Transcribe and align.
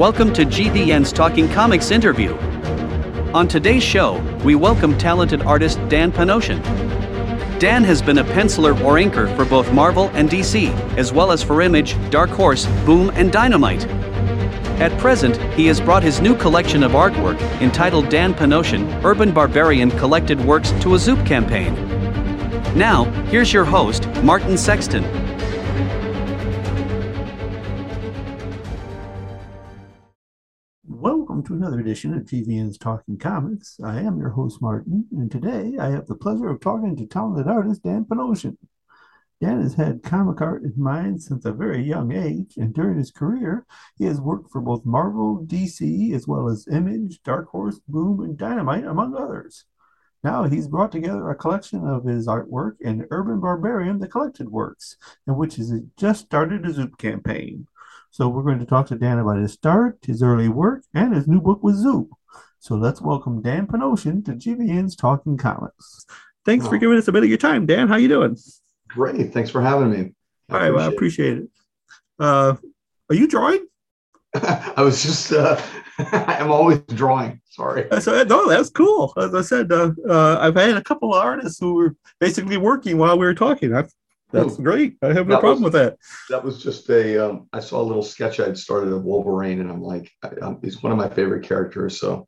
Welcome 0.00 0.32
to 0.32 0.46
GVN's 0.46 1.12
Talking 1.12 1.46
Comics 1.50 1.90
interview. 1.90 2.34
On 3.34 3.46
today's 3.46 3.82
show, 3.82 4.18
we 4.42 4.54
welcome 4.54 4.96
talented 4.96 5.42
artist 5.42 5.78
Dan 5.90 6.10
Panosian. 6.10 6.58
Dan 7.58 7.84
has 7.84 8.00
been 8.00 8.16
a 8.16 8.24
penciler 8.24 8.72
or 8.82 8.94
inker 8.94 9.36
for 9.36 9.44
both 9.44 9.70
Marvel 9.74 10.08
and 10.14 10.30
DC, 10.30 10.72
as 10.96 11.12
well 11.12 11.30
as 11.30 11.42
for 11.42 11.60
Image, 11.60 11.96
Dark 12.08 12.30
Horse, 12.30 12.64
Boom, 12.86 13.10
and 13.10 13.30
Dynamite. 13.30 13.86
At 14.80 14.98
present, 14.98 15.36
he 15.52 15.66
has 15.66 15.82
brought 15.82 16.02
his 16.02 16.22
new 16.22 16.34
collection 16.34 16.82
of 16.82 16.92
artwork, 16.92 17.38
entitled 17.60 18.08
Dan 18.08 18.32
Panosian 18.32 19.04
Urban 19.04 19.32
Barbarian 19.34 19.90
Collected 19.98 20.42
Works 20.42 20.70
to 20.80 20.94
a 20.94 20.98
Zoop 20.98 21.26
campaign. 21.26 21.74
Now, 22.74 23.04
here's 23.24 23.52
your 23.52 23.66
host, 23.66 24.06
Martin 24.22 24.56
Sexton. 24.56 25.04
To 31.50 31.56
another 31.56 31.80
edition 31.80 32.14
of 32.14 32.26
GVN's 32.26 32.78
Talking 32.78 33.18
Comics. 33.18 33.80
I 33.82 33.98
am 34.02 34.20
your 34.20 34.28
host, 34.28 34.62
Martin, 34.62 35.06
and 35.10 35.28
today 35.28 35.72
I 35.80 35.90
have 35.90 36.06
the 36.06 36.14
pleasure 36.14 36.48
of 36.48 36.60
talking 36.60 36.94
to 36.94 37.06
talented 37.06 37.48
artist 37.48 37.82
Dan 37.82 38.04
Panosian. 38.04 38.56
Dan 39.40 39.60
has 39.60 39.74
had 39.74 40.04
comic 40.04 40.40
art 40.40 40.62
in 40.62 40.74
mind 40.76 41.20
since 41.20 41.44
a 41.44 41.52
very 41.52 41.82
young 41.82 42.12
age, 42.12 42.56
and 42.56 42.72
during 42.72 42.98
his 42.98 43.10
career, 43.10 43.66
he 43.98 44.04
has 44.04 44.20
worked 44.20 44.52
for 44.52 44.60
both 44.60 44.86
Marvel, 44.86 45.44
DC, 45.44 46.14
as 46.14 46.28
well 46.28 46.48
as 46.48 46.68
Image, 46.68 47.20
Dark 47.24 47.48
Horse, 47.48 47.80
Boom, 47.88 48.20
and 48.20 48.38
Dynamite, 48.38 48.84
among 48.84 49.16
others. 49.16 49.64
Now 50.22 50.44
he's 50.44 50.68
brought 50.68 50.92
together 50.92 51.30
a 51.30 51.34
collection 51.34 51.84
of 51.84 52.04
his 52.04 52.28
artwork 52.28 52.80
in 52.80 53.08
Urban 53.10 53.40
Barbarian, 53.40 53.98
the 53.98 54.06
Collected 54.06 54.50
Works, 54.50 54.96
in 55.26 55.34
which 55.34 55.56
he 55.56 55.64
just 55.96 56.26
started 56.26 56.64
a 56.64 56.72
Zoop 56.72 56.96
campaign. 56.96 57.66
So 58.12 58.28
we're 58.28 58.42
going 58.42 58.58
to 58.58 58.66
talk 58.66 58.88
to 58.88 58.96
Dan 58.96 59.20
about 59.20 59.38
his 59.38 59.52
start, 59.52 59.98
his 60.04 60.20
early 60.20 60.48
work, 60.48 60.82
and 60.92 61.14
his 61.14 61.28
new 61.28 61.40
book 61.40 61.62
with 61.62 61.76
Zoop. 61.76 62.10
So 62.58 62.74
let's 62.74 63.00
welcome 63.00 63.40
Dan 63.40 63.68
Panosian 63.68 64.24
to 64.24 64.32
GVN's 64.32 64.96
Talking 64.96 65.36
Comics. 65.36 66.06
Thanks 66.44 66.66
for 66.66 66.76
giving 66.76 66.98
us 66.98 67.06
a 67.06 67.12
bit 67.12 67.22
of 67.22 67.28
your 67.28 67.38
time, 67.38 67.66
Dan. 67.66 67.86
How 67.86 67.96
you 67.96 68.08
doing? 68.08 68.36
Great. 68.88 69.32
Thanks 69.32 69.48
for 69.48 69.62
having 69.62 69.92
me. 69.92 70.12
I 70.48 70.54
All 70.54 70.60
right, 70.60 70.74
well, 70.74 70.90
I 70.90 70.92
appreciate 70.92 71.38
it. 71.38 71.48
Uh, 72.18 72.56
are 73.08 73.14
you 73.14 73.28
drawing? 73.28 73.64
I 74.34 74.82
was 74.82 75.04
just, 75.04 75.32
uh, 75.32 75.60
I'm 75.98 76.50
always 76.50 76.80
drawing. 76.88 77.40
Sorry. 77.48 77.86
So, 78.00 78.24
no, 78.24 78.48
that's 78.48 78.70
cool. 78.70 79.12
As 79.16 79.36
I 79.36 79.42
said, 79.42 79.70
uh, 79.70 79.92
uh, 80.08 80.38
I've 80.40 80.56
had 80.56 80.76
a 80.76 80.82
couple 80.82 81.14
of 81.14 81.22
artists 81.22 81.60
who 81.60 81.74
were 81.74 81.94
basically 82.18 82.56
working 82.56 82.98
while 82.98 83.16
we 83.16 83.24
were 83.24 83.34
talking. 83.34 83.72
I've, 83.72 83.92
that's 84.32 84.56
hmm. 84.56 84.62
great. 84.62 84.96
I 85.02 85.08
have 85.08 85.26
no 85.26 85.34
that 85.34 85.40
problem 85.40 85.62
was, 85.62 85.72
with 85.72 85.82
that. 85.82 85.96
That 86.28 86.44
was 86.44 86.62
just 86.62 86.88
a. 86.90 87.28
Um, 87.28 87.48
I 87.52 87.60
saw 87.60 87.80
a 87.80 87.82
little 87.82 88.02
sketch 88.02 88.40
I'd 88.40 88.58
started 88.58 88.92
of 88.92 89.04
Wolverine, 89.04 89.60
and 89.60 89.70
I'm 89.70 89.82
like, 89.82 90.10
I, 90.22 90.28
um, 90.42 90.58
he's 90.62 90.82
one 90.82 90.92
of 90.92 90.98
my 90.98 91.08
favorite 91.08 91.46
characters. 91.46 92.00
So 92.00 92.26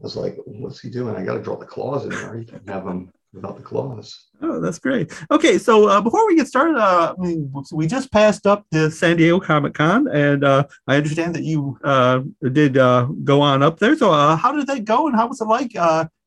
I 0.00 0.02
was 0.02 0.16
like, 0.16 0.36
what's 0.46 0.80
he 0.80 0.90
doing? 0.90 1.16
I 1.16 1.24
got 1.24 1.34
to 1.34 1.42
draw 1.42 1.56
the 1.56 1.66
claws 1.66 2.04
in 2.04 2.10
there. 2.10 2.36
You 2.36 2.46
can 2.46 2.66
have 2.68 2.86
him 2.86 3.12
without 3.34 3.56
the 3.56 3.62
claws. 3.62 4.26
Oh, 4.40 4.60
that's 4.60 4.78
great. 4.78 5.12
Okay, 5.30 5.58
so 5.58 5.88
uh, 5.88 6.00
before 6.00 6.26
we 6.26 6.36
get 6.36 6.46
started, 6.46 6.76
uh, 6.76 7.14
mean, 7.18 7.52
we 7.72 7.86
just 7.86 8.12
passed 8.12 8.46
up 8.46 8.64
the 8.70 8.90
San 8.90 9.16
Diego 9.16 9.40
Comic 9.40 9.74
Con, 9.74 10.08
and 10.08 10.44
uh, 10.44 10.64
I 10.86 10.96
understand 10.96 11.34
that 11.34 11.42
you 11.42 11.78
uh, 11.84 12.20
did 12.52 12.78
uh, 12.78 13.06
go 13.24 13.40
on 13.40 13.62
up 13.62 13.78
there. 13.78 13.96
So, 13.96 14.12
uh, 14.12 14.36
how 14.36 14.52
did 14.52 14.66
that 14.68 14.84
go, 14.84 15.08
and 15.08 15.16
how 15.16 15.26
was 15.26 15.40
it 15.40 15.46
like 15.46 15.72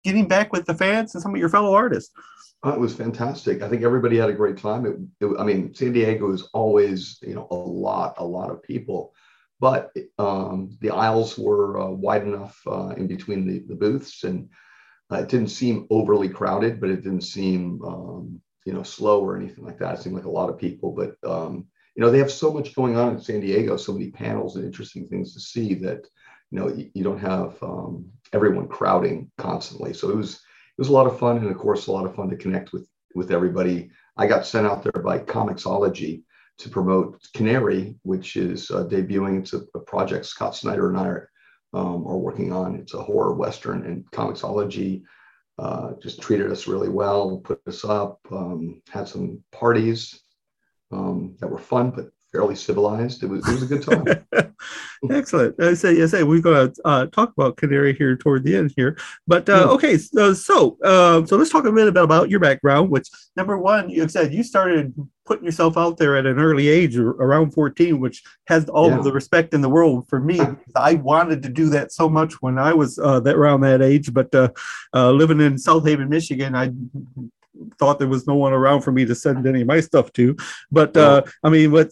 getting 0.03 0.27
back 0.27 0.53
with 0.53 0.65
the 0.65 0.73
fans 0.73 1.15
and 1.15 1.21
some 1.21 1.33
of 1.33 1.39
your 1.39 1.49
fellow 1.49 1.73
artists? 1.73 2.13
Oh, 2.67 2.73
it 2.73 2.79
was 2.81 2.93
fantastic. 2.93 3.61
I 3.61 3.69
think 3.69 3.83
everybody 3.83 4.17
had 4.17 4.29
a 4.29 4.33
great 4.33 4.57
time. 4.57 4.85
It, 4.85 4.97
it, 5.25 5.39
I 5.39 5.45
mean, 5.45 5.73
San 5.73 5.93
Diego 5.93 6.33
is 6.33 6.49
always, 6.53 7.17
you 7.21 7.33
know, 7.33 7.47
a 7.49 7.55
lot, 7.55 8.15
a 8.17 8.25
lot 8.25 8.49
of 8.49 8.61
people, 8.61 9.13
but 9.61 9.93
um, 10.19 10.77
the 10.81 10.89
aisles 10.89 11.37
were 11.37 11.79
uh, 11.79 11.89
wide 11.89 12.23
enough 12.23 12.59
uh, 12.67 12.89
in 12.97 13.07
between 13.07 13.47
the, 13.47 13.59
the 13.59 13.75
booths, 13.75 14.25
and 14.25 14.49
uh, 15.09 15.19
it 15.19 15.29
didn't 15.29 15.47
seem 15.47 15.87
overly 15.89 16.27
crowded, 16.27 16.81
but 16.81 16.89
it 16.89 17.03
didn't 17.03 17.21
seem, 17.21 17.81
um, 17.85 18.41
you 18.65 18.73
know, 18.73 18.83
slow 18.83 19.21
or 19.21 19.37
anything 19.37 19.63
like 19.63 19.79
that. 19.79 19.99
It 19.99 20.01
seemed 20.01 20.15
like 20.15 20.25
a 20.25 20.29
lot 20.29 20.49
of 20.49 20.57
people, 20.57 20.91
but 20.91 21.15
um, 21.25 21.67
you 21.95 22.03
know, 22.03 22.11
they 22.11 22.19
have 22.19 22.31
so 22.31 22.51
much 22.51 22.75
going 22.75 22.97
on 22.97 23.13
in 23.13 23.21
San 23.21 23.39
Diego, 23.39 23.77
so 23.77 23.93
many 23.93 24.11
panels 24.11 24.57
and 24.57 24.65
interesting 24.65 25.07
things 25.07 25.33
to 25.33 25.39
see 25.39 25.73
that, 25.75 26.05
you 26.51 26.59
know, 26.59 26.67
you, 26.67 26.91
you 26.93 27.03
don't 27.05 27.17
have 27.17 27.57
um, 27.63 28.07
everyone 28.33 28.67
crowding 28.67 29.31
constantly. 29.37 29.93
So 29.93 30.09
it 30.09 30.17
was 30.17 30.41
was 30.77 30.89
a 30.89 30.93
lot 30.93 31.07
of 31.07 31.19
fun 31.19 31.37
and 31.37 31.49
of 31.49 31.57
course 31.57 31.87
a 31.87 31.91
lot 31.91 32.05
of 32.05 32.15
fun 32.15 32.29
to 32.29 32.35
connect 32.35 32.73
with 32.73 32.87
with 33.15 33.31
everybody. 33.31 33.89
I 34.15 34.27
got 34.27 34.45
sent 34.45 34.67
out 34.67 34.83
there 34.83 35.01
by 35.03 35.19
Comixology 35.19 36.23
to 36.59 36.69
promote 36.69 37.21
canary 37.33 37.95
which 38.03 38.35
is 38.35 38.71
uh, 38.71 38.83
debuting. 38.85 39.39
It's 39.39 39.53
a, 39.53 39.61
a, 39.75 39.79
project 39.79 40.25
scott 40.25 40.55
snyder 40.55 40.89
and 40.89 40.97
i 40.97 41.07
are, 41.07 41.29
um, 41.73 42.07
are 42.07 42.17
working 42.17 42.51
on. 42.51 42.75
It's 42.75 42.93
a 42.93 43.01
horror 43.01 43.33
western 43.33 43.85
and 43.85 44.05
Comixology 44.11 45.03
uh, 45.59 45.93
just 46.01 46.21
treated 46.21 46.51
us 46.51 46.67
really 46.67 46.89
well 46.89 47.37
put 47.39 47.59
us 47.67 47.83
up 47.83 48.19
um, 48.31 48.81
had 48.89 49.07
some 49.07 49.43
parties 49.51 50.21
um, 50.91 51.35
that 51.39 51.47
were 51.47 51.57
fun 51.57 51.91
but 51.91 52.09
fairly 52.31 52.55
civilized. 52.55 53.23
It 53.23 53.27
was 53.27 53.47
it 53.47 53.51
was 53.51 53.63
a 53.63 53.65
good 53.65 53.83
time. 53.83 54.53
Excellent. 55.11 55.61
I 55.61 55.73
say, 55.75 56.01
I 56.01 56.05
say 56.07 56.23
we're 56.23 56.41
going 56.41 56.71
to 56.71 56.81
uh, 56.85 57.05
talk 57.07 57.31
about 57.37 57.57
Canary 57.57 57.93
here 57.93 58.15
toward 58.15 58.43
the 58.43 58.55
end 58.55 58.73
here, 58.75 58.97
but 59.27 59.47
uh, 59.49 59.67
okay. 59.71 59.97
So 59.97 60.33
so 60.33 60.77
uh, 60.83 61.25
so 61.25 61.37
let's 61.37 61.51
talk 61.51 61.65
a 61.65 61.71
bit 61.71 61.87
about, 61.87 62.03
about 62.03 62.29
your 62.29 62.39
background. 62.39 62.89
Which 62.89 63.07
number 63.35 63.57
one, 63.57 63.89
you 63.89 64.07
said 64.09 64.33
you 64.33 64.43
started 64.43 64.93
putting 65.25 65.45
yourself 65.45 65.77
out 65.77 65.97
there 65.97 66.15
at 66.17 66.25
an 66.25 66.39
early 66.39 66.67
age, 66.67 66.97
around 66.97 67.51
fourteen, 67.51 67.99
which 67.99 68.23
has 68.47 68.67
all 68.69 68.89
yeah. 68.89 68.97
of 68.97 69.03
the 69.03 69.11
respect 69.11 69.53
in 69.53 69.61
the 69.61 69.69
world 69.69 70.07
for 70.09 70.19
me. 70.19 70.41
I 70.75 70.95
wanted 70.95 71.43
to 71.43 71.49
do 71.49 71.69
that 71.69 71.91
so 71.91 72.09
much 72.09 72.33
when 72.41 72.57
I 72.57 72.73
was 72.73 72.97
uh, 72.99 73.19
that 73.21 73.35
around 73.35 73.61
that 73.61 73.81
age, 73.81 74.13
but 74.13 74.33
uh, 74.33 74.49
uh, 74.93 75.11
living 75.11 75.41
in 75.41 75.57
South 75.57 75.85
Haven, 75.85 76.09
Michigan, 76.09 76.55
I 76.55 76.71
thought 77.79 77.99
there 77.99 78.07
was 78.07 78.27
no 78.27 78.35
one 78.35 78.53
around 78.53 78.81
for 78.81 78.91
me 78.91 79.05
to 79.05 79.15
send 79.15 79.45
any 79.45 79.61
of 79.61 79.67
my 79.67 79.79
stuff 79.79 80.11
to. 80.13 80.35
But 80.71 80.95
uh, 80.95 81.23
I 81.43 81.49
mean, 81.49 81.71
but 81.71 81.91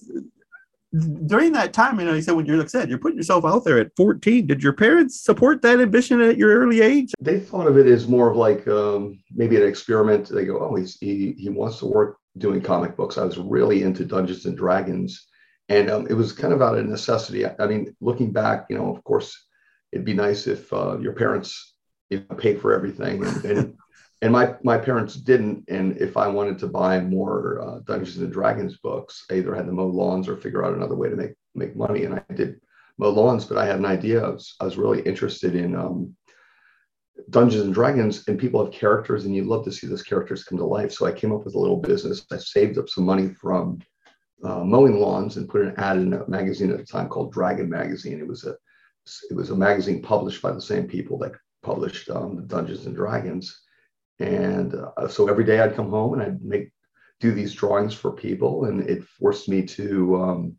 during 1.26 1.52
that 1.54 1.74
time, 1.74 2.00
you 2.00 2.06
know, 2.06 2.14
you 2.14 2.22
said 2.22 2.36
when 2.36 2.46
you're 2.46 2.58
like 2.58 2.66
I 2.66 2.70
said, 2.70 2.90
you're 2.90 3.00
putting 3.00 3.18
yourself 3.18 3.46
out 3.46 3.64
there 3.66 3.80
at 3.80 3.96
14. 3.98 4.48
Did 4.48 4.64
your 4.64 4.74
parents 4.74 5.20
support 5.20 5.62
that 5.62 5.80
ambition 5.80 6.22
at 6.22 6.38
your 6.38 6.58
early 6.58 6.82
age? 6.82 7.14
They 7.20 7.40
thought 7.40 7.68
of 7.68 7.78
it 7.78 7.88
as 7.88 8.08
more 8.08 8.30
of 8.30 8.38
like 8.38 8.68
um, 8.68 9.20
maybe 9.34 9.58
an 9.58 9.68
experiment. 9.68 10.30
They 10.30 10.46
go, 10.46 10.60
oh, 10.60 10.76
he's, 10.76 10.98
he 11.00 11.36
he 11.38 11.50
wants 11.50 11.80
to 11.80 11.86
work 11.86 12.18
doing 12.38 12.62
comic 12.62 12.96
books. 12.96 13.18
I 13.18 13.26
was 13.26 13.38
really 13.38 13.84
into 13.84 14.06
Dungeons 14.06 14.46
and 14.46 14.58
Dragons, 14.58 15.28
and 15.70 15.90
um, 15.90 16.08
it 16.10 16.14
was 16.14 16.32
kind 16.32 16.54
of 16.54 16.62
out 16.62 16.78
of 16.78 16.86
necessity. 16.86 17.46
I, 17.46 17.56
I, 17.60 17.68
mean, 17.68 17.96
looking 18.00 18.32
back, 18.32 18.68
you 18.70 18.78
know, 18.78 18.96
of 18.96 19.04
course, 19.04 19.48
it'd 19.92 20.06
be 20.06 20.14
nice 20.14 20.48
if 20.48 20.72
uh, 20.72 20.98
your 21.00 21.14
parents 21.14 21.76
you 22.10 22.26
know, 22.30 22.36
paid 22.36 22.62
for 22.62 22.74
everything 22.74 23.26
and, 23.26 23.46
and 23.46 23.78
and 24.22 24.32
my 24.32 24.56
my 24.64 24.78
parents 24.78 25.16
didn't. 25.16 25.66
And 25.68 25.98
if 25.98 26.18
I 26.18 26.28
wanted 26.28 26.58
to 26.60 26.68
buy 26.68 27.00
more 27.00 27.62
uh, 27.62 27.80
Dungeons 27.80 28.18
and 28.18 28.32
Dragons 28.32 28.78
books, 28.78 29.26
I 29.30 29.36
either 29.36 29.56
had 29.56 29.66
to 29.66 29.72
mow 29.72 29.88
lawns 29.88 30.28
or 30.28 30.38
figure 30.38 30.66
out 30.66 30.76
another 30.76 30.96
way 30.96 31.10
to 31.10 31.16
make 31.16 31.34
make 31.54 31.76
money. 31.76 32.06
And 32.06 32.16
I 32.16 32.34
did 32.34 32.62
mow 32.98 33.10
lawns, 33.10 33.46
but 33.46 33.58
I 33.58 33.66
had 33.66 33.78
an 33.78 33.86
idea. 33.86 34.24
I 34.24 34.30
was, 34.30 34.56
I 34.60 34.66
was 34.66 34.78
really 34.78 35.02
interested 35.02 35.56
in 35.56 35.76
um, 35.76 36.16
Dungeons 37.30 37.64
and 37.64 37.74
Dragons, 37.74 38.28
and 38.28 38.40
people 38.40 38.64
have 38.64 38.74
characters, 38.74 39.26
and 39.26 39.36
you 39.36 39.44
love 39.44 39.66
to 39.66 39.72
see 39.72 39.88
those 39.88 40.04
characters 40.04 40.44
come 40.44 40.58
to 40.58 40.66
life. 40.66 40.92
So 40.92 41.06
I 41.06 41.12
came 41.12 41.32
up 41.32 41.46
with 41.46 41.56
a 41.56 41.60
little 41.60 41.78
business. 41.78 42.26
I 42.32 42.38
saved 42.38 42.78
up 42.78 42.90
some 42.90 43.06
money 43.06 43.30
from 43.30 43.80
uh, 44.44 44.64
mowing 44.64 45.00
lawns 45.00 45.38
and 45.38 45.50
put 45.50 45.62
an 45.62 45.74
ad 45.78 45.98
in 45.98 46.14
a 46.14 46.28
magazine 46.30 46.72
at 46.72 46.78
the 46.78 46.86
time 46.86 47.10
called 47.10 47.32
Dragon 47.32 47.70
Magazine. 47.70 48.20
It 48.20 48.28
was 48.28 48.46
a 48.46 48.56
it 49.30 49.36
was 49.36 49.52
a 49.52 49.56
magazine 49.56 50.02
published 50.02 50.42
by 50.42 50.52
the 50.52 50.62
same 50.62 50.88
people 50.88 51.18
that 51.20 51.34
published 51.62 52.10
um, 52.10 52.48
Dungeons 52.48 52.86
and 52.86 52.96
Dragons. 52.96 53.65
And 54.20 54.74
uh, 54.98 55.08
so 55.08 55.28
every 55.28 55.44
day 55.44 55.60
I'd 55.60 55.76
come 55.76 55.90
home 55.90 56.14
and 56.14 56.22
I'd 56.22 56.42
make 56.42 56.72
do 57.20 57.32
these 57.32 57.54
drawings 57.54 57.94
for 57.94 58.12
people, 58.12 58.66
and 58.66 58.90
it 58.90 59.04
forced 59.04 59.48
me 59.48 59.64
to 59.64 60.22
um, 60.22 60.56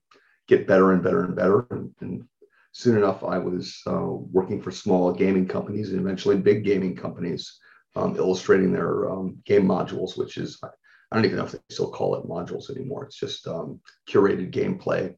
get 0.48 0.66
better 0.66 0.92
and 0.92 1.02
better 1.02 1.24
and 1.24 1.36
better. 1.36 1.66
And, 1.70 1.94
and 2.00 2.24
soon 2.72 2.96
enough, 2.96 3.24
I 3.24 3.38
was 3.38 3.80
uh, 3.86 4.08
working 4.32 4.62
for 4.62 4.70
small 4.70 5.12
gaming 5.12 5.46
companies 5.46 5.90
and 5.90 6.00
eventually 6.00 6.36
big 6.36 6.64
gaming 6.64 6.96
companies, 6.96 7.58
um, 7.94 8.16
illustrating 8.16 8.72
their 8.72 9.10
um, 9.10 9.38
game 9.44 9.66
modules, 9.66 10.16
which 10.16 10.38
is 10.38 10.58
I 10.62 11.16
don't 11.16 11.24
even 11.24 11.36
know 11.36 11.44
if 11.44 11.52
they 11.52 11.58
still 11.70 11.90
call 11.90 12.16
it 12.16 12.28
modules 12.28 12.70
anymore. 12.70 13.04
It's 13.04 13.18
just 13.18 13.46
um, 13.46 13.80
curated 14.08 14.52
gameplay. 14.52 15.14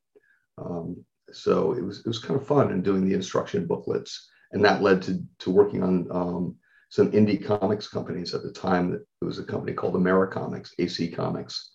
Um, 0.58 1.05
so 1.32 1.73
it 1.73 1.85
was 1.85 2.00
it 2.00 2.06
was 2.06 2.19
kind 2.19 2.38
of 2.38 2.46
fun 2.46 2.73
and 2.73 2.85
doing 2.85 3.06
the 3.06 3.14
instruction 3.14 3.67
booklets, 3.67 4.29
and 4.52 4.64
that 4.64 4.82
led 4.82 5.02
to 5.02 5.23
to 5.40 5.50
working 5.50 5.82
on 5.82 6.08
um, 6.11 6.56
some 6.88 7.12
indie 7.12 7.44
comics 7.44 7.88
companies 7.88 8.35
at 8.35 8.43
the 8.43 8.52
time. 8.52 8.90
That 8.90 9.05
it 9.20 9.25
was 9.25 9.38
a 9.38 9.44
company 9.44 9.73
called 9.73 9.94
Americomics, 9.94 10.70
AC 10.79 11.11
Comics, 11.11 11.73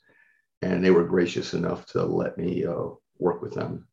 and 0.62 0.84
they 0.84 0.92
were 0.92 1.06
gracious 1.06 1.54
enough 1.54 1.86
to 1.88 2.04
let 2.04 2.38
me 2.38 2.66
uh, 2.66 2.90
work 3.20 3.42
with 3.42 3.54
them. 3.54 3.88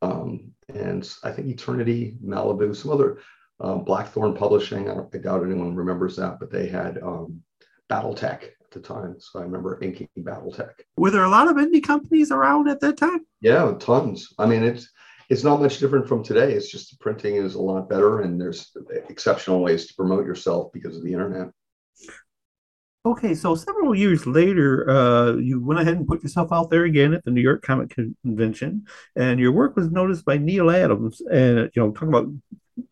Um, 0.00 0.52
and 0.68 1.08
I 1.24 1.32
think 1.32 1.48
Eternity, 1.48 2.16
Malibu, 2.24 2.74
some 2.74 2.92
other 2.92 3.18
um, 3.60 3.84
Blackthorn 3.84 4.34
Publishing. 4.34 4.88
I, 4.90 4.94
I, 4.94 5.18
doubt 5.18 5.44
anyone 5.44 5.74
remembers 5.74 6.16
that, 6.16 6.38
but 6.40 6.50
they 6.50 6.68
had 6.68 6.98
um, 7.02 7.42
BattleTech 7.90 8.42
at 8.42 8.70
the 8.70 8.80
time. 8.80 9.16
So 9.18 9.40
I 9.40 9.42
remember 9.42 9.82
inking 9.82 10.08
BattleTech. 10.18 10.72
Were 10.96 11.10
there 11.10 11.24
a 11.24 11.30
lot 11.30 11.48
of 11.48 11.56
indie 11.56 11.82
companies 11.82 12.30
around 12.30 12.68
at 12.68 12.80
that 12.80 12.96
time? 12.96 13.26
Yeah, 13.40 13.74
tons. 13.78 14.32
I 14.38 14.46
mean, 14.46 14.62
it's 14.62 14.90
it's 15.32 15.44
not 15.44 15.62
much 15.62 15.78
different 15.78 16.06
from 16.06 16.22
today. 16.22 16.52
It's 16.52 16.70
just 16.70 16.90
the 16.90 16.98
printing 16.98 17.36
is 17.36 17.54
a 17.54 17.62
lot 17.62 17.88
better, 17.88 18.20
and 18.20 18.38
there's 18.38 18.70
exceptional 19.08 19.62
ways 19.62 19.86
to 19.86 19.94
promote 19.94 20.26
yourself 20.26 20.70
because 20.74 20.94
of 20.94 21.02
the 21.02 21.12
internet. 21.14 21.48
Okay, 23.06 23.34
so 23.34 23.54
several 23.54 23.94
years 23.94 24.26
later, 24.26 24.88
uh, 24.90 25.32
you 25.36 25.64
went 25.64 25.80
ahead 25.80 25.96
and 25.96 26.06
put 26.06 26.22
yourself 26.22 26.52
out 26.52 26.68
there 26.68 26.84
again 26.84 27.14
at 27.14 27.24
the 27.24 27.30
New 27.30 27.40
York 27.40 27.62
Comic 27.62 27.96
Convention, 28.22 28.84
and 29.16 29.40
your 29.40 29.52
work 29.52 29.74
was 29.74 29.90
noticed 29.90 30.26
by 30.26 30.36
Neal 30.36 30.70
Adams. 30.70 31.22
And 31.32 31.70
you 31.74 31.82
know, 31.82 31.92
talking 31.92 32.08
about 32.08 32.28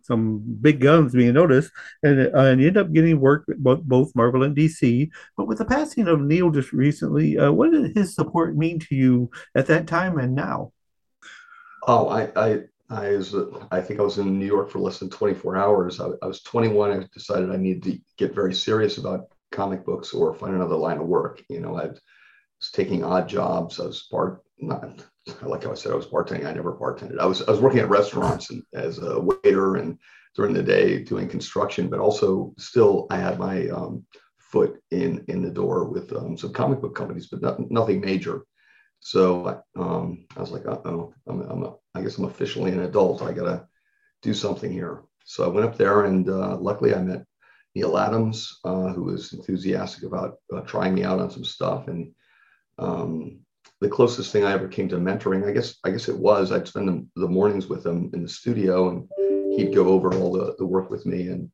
some 0.01 0.43
big 0.63 0.81
guns 0.81 1.13
being 1.13 1.35
noticed, 1.35 1.71
and, 2.03 2.35
uh, 2.35 2.39
and 2.39 2.59
you 2.59 2.69
end 2.69 2.79
up 2.79 2.91
getting 2.91 3.21
work 3.21 3.45
both, 3.59 3.83
both 3.83 4.17
Marvel 4.17 4.45
and 4.45 4.57
DC. 4.57 5.11
But 5.37 5.47
with 5.47 5.59
the 5.59 5.67
passing 5.67 6.09
of 6.09 6.23
Neal 6.23 6.51
just 6.51 6.73
recently, 6.73 7.37
uh, 7.37 7.53
what 7.53 7.71
did 7.71 7.95
his 7.95 8.15
support 8.15 8.57
mean 8.57 8.79
to 8.79 8.95
you 8.95 9.31
at 9.55 9.67
that 9.67 9.87
time 9.87 10.17
and 10.19 10.35
now? 10.35 10.73
Oh, 11.87 12.09
I, 12.09 12.31
I, 12.37 12.61
I 12.91 13.11
was, 13.13 13.35
I 13.71 13.81
think 13.81 14.01
I 14.01 14.03
was 14.03 14.19
in 14.19 14.39
New 14.39 14.47
York 14.47 14.71
for 14.71 14.81
less 14.81 14.99
than 14.99 15.11
24 15.11 15.57
hours. 15.57 16.01
I, 16.01 16.09
I 16.23 16.27
was 16.27 16.43
21. 16.43 16.91
I 16.91 17.07
decided 17.13 17.51
I 17.51 17.57
needed 17.57 17.83
to 17.85 17.99
get 18.17 18.35
very 18.35 18.55
serious 18.55 18.99
about 18.99 19.29
comic 19.53 19.85
books 19.85 20.13
or 20.13 20.35
find 20.35 20.55
another 20.55 20.77
line 20.77 20.99
of 20.99 21.07
work. 21.07 21.43
You 21.49 21.61
know, 21.61 21.77
I 21.77 21.87
was 21.87 22.71
taking 22.73 23.05
odd 23.05 23.29
jobs. 23.29 23.81
I 23.81 23.87
was 23.87 24.07
part 24.11 24.43
not 24.59 25.05
like 25.43 25.67
I 25.67 25.75
said, 25.75 25.93
I 25.93 25.97
was 25.97 26.07
bartending. 26.07 26.47
I 26.47 26.53
never 26.53 26.73
bartended. 26.73 27.19
I 27.19 27.27
was 27.27 27.43
I 27.43 27.51
was 27.51 27.61
working 27.61 27.81
at 27.81 27.89
restaurants 27.89 28.51
and 28.51 28.63
as 28.75 28.99
a 28.99 29.21
waiter 29.21 29.77
and 29.77 29.99
during 30.35 30.55
the 30.55 30.63
day 30.63 31.03
doing 31.03 31.29
construction, 31.29 31.89
but 31.89 32.01
also 32.01 32.55
still 32.59 33.07
I 33.11 33.17
had 33.17 33.39
my 33.39 33.69
um, 33.69 34.05
foot 34.39 34.81
in 34.91 35.25
in 35.29 35.43
the 35.43 35.51
door 35.51 35.85
with 35.85 36.13
um, 36.13 36.37
some 36.37 36.53
comic 36.53 36.81
book 36.81 36.95
companies, 36.95 37.29
but 37.29 37.43
not, 37.43 37.71
nothing 37.71 38.01
major. 38.01 38.45
So 39.01 39.63
um, 39.77 40.27
I 40.37 40.41
was 40.41 40.51
like, 40.51 40.67
oh, 40.67 41.15
I'm, 41.27 41.41
I'm 41.43 42.03
guess 42.03 42.19
I'm 42.19 42.27
officially 42.27 42.71
an 42.73 42.81
adult. 42.81 43.23
I 43.23 43.33
gotta 43.33 43.67
do 44.23 44.35
something 44.35 44.71
here. 44.71 45.03
So 45.25 45.45
I 45.45 45.49
went 45.49 45.67
up 45.67 45.77
there, 45.77 46.05
and 46.05 46.29
uh, 46.29 46.57
luckily 46.59 46.95
I 46.95 47.03
met 47.03 47.25
Neal 47.75 47.99
Adams, 47.99 48.59
uh, 48.65 48.89
who 48.89 49.05
was 49.05 49.33
enthusiastic 49.33 50.05
about 50.05 50.37
uh, 50.55 50.61
trying 50.63 50.95
me 50.95 51.05
out 51.05 51.21
on 51.21 51.31
some 51.31 51.45
stuff, 51.45 51.89
and 51.89 52.13
um, 52.79 53.41
the 53.81 53.89
closest 53.89 54.33
thing 54.33 54.45
I 54.45 54.53
ever 54.53 54.69
came 54.69 54.89
to 54.91 54.97
mentoring, 54.97 55.49
I 55.49 55.53
guess, 55.53 55.79
I 55.85 55.91
guess 55.91 56.09
it 56.09 56.19
was 56.19 56.53
I'd 56.53 56.69
spend 56.69 56.89
the, 56.89 57.07
the 57.21 57.29
mornings 57.29 57.67
with 57.67 57.85
him 57.85 58.11
in 58.13 58.23
the 58.23 58.29
studio 58.29 58.91
and 58.91 59.09
he'd 59.57 59.75
go 59.75 59.89
over 59.89 60.15
all 60.15 60.33
the, 60.33 60.55
the 60.59 60.67
work 60.67 60.91
with 60.91 61.07
me 61.07 61.29
and 61.29 61.51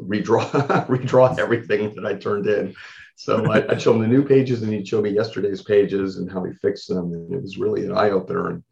redraw, 0.00 0.48
redraw 0.86 1.38
everything 1.38 1.94
that 1.94 2.06
I 2.06 2.14
turned 2.14 2.46
in. 2.46 2.74
So 3.16 3.44
I, 3.50 3.60
would 3.60 3.80
show 3.80 3.92
him 3.92 4.00
the 4.00 4.08
new 4.08 4.24
pages 4.24 4.62
and 4.62 4.72
he 4.72 4.84
showed 4.84 5.04
me 5.04 5.10
yesterday's 5.10 5.62
pages 5.62 6.16
and 6.16 6.30
how 6.30 6.42
he 6.44 6.52
fixed 6.54 6.88
them. 6.88 7.12
And 7.12 7.32
it 7.32 7.40
was 7.40 7.58
really 7.58 7.84
an 7.84 7.96
eye 7.96 8.10
opener. 8.10 8.50
And 8.50 8.62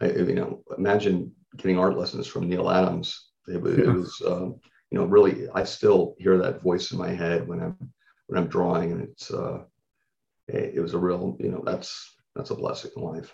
I, 0.00 0.06
you 0.06 0.34
know, 0.34 0.62
imagine 0.76 1.32
getting 1.56 1.78
art 1.78 1.96
lessons 1.96 2.26
from 2.26 2.48
Neal 2.48 2.70
Adams. 2.70 3.28
It 3.46 3.60
was, 3.60 3.78
yeah. 3.78 3.84
it 3.84 3.92
was 3.92 4.22
um, 4.26 4.60
you 4.90 4.98
know, 4.98 5.04
really, 5.04 5.48
I 5.54 5.64
still 5.64 6.14
hear 6.18 6.36
that 6.38 6.62
voice 6.62 6.92
in 6.92 6.98
my 6.98 7.10
head 7.10 7.46
when 7.46 7.60
I'm, 7.60 7.92
when 8.26 8.42
I'm 8.42 8.48
drawing 8.48 8.92
and 8.92 9.02
it's, 9.02 9.30
uh, 9.30 9.62
it, 10.48 10.74
it 10.74 10.80
was 10.80 10.94
a 10.94 10.98
real, 10.98 11.36
you 11.38 11.50
know, 11.50 11.62
that's, 11.64 12.14
that's 12.34 12.50
a 12.50 12.54
blessing 12.54 12.90
in 12.96 13.02
life. 13.02 13.30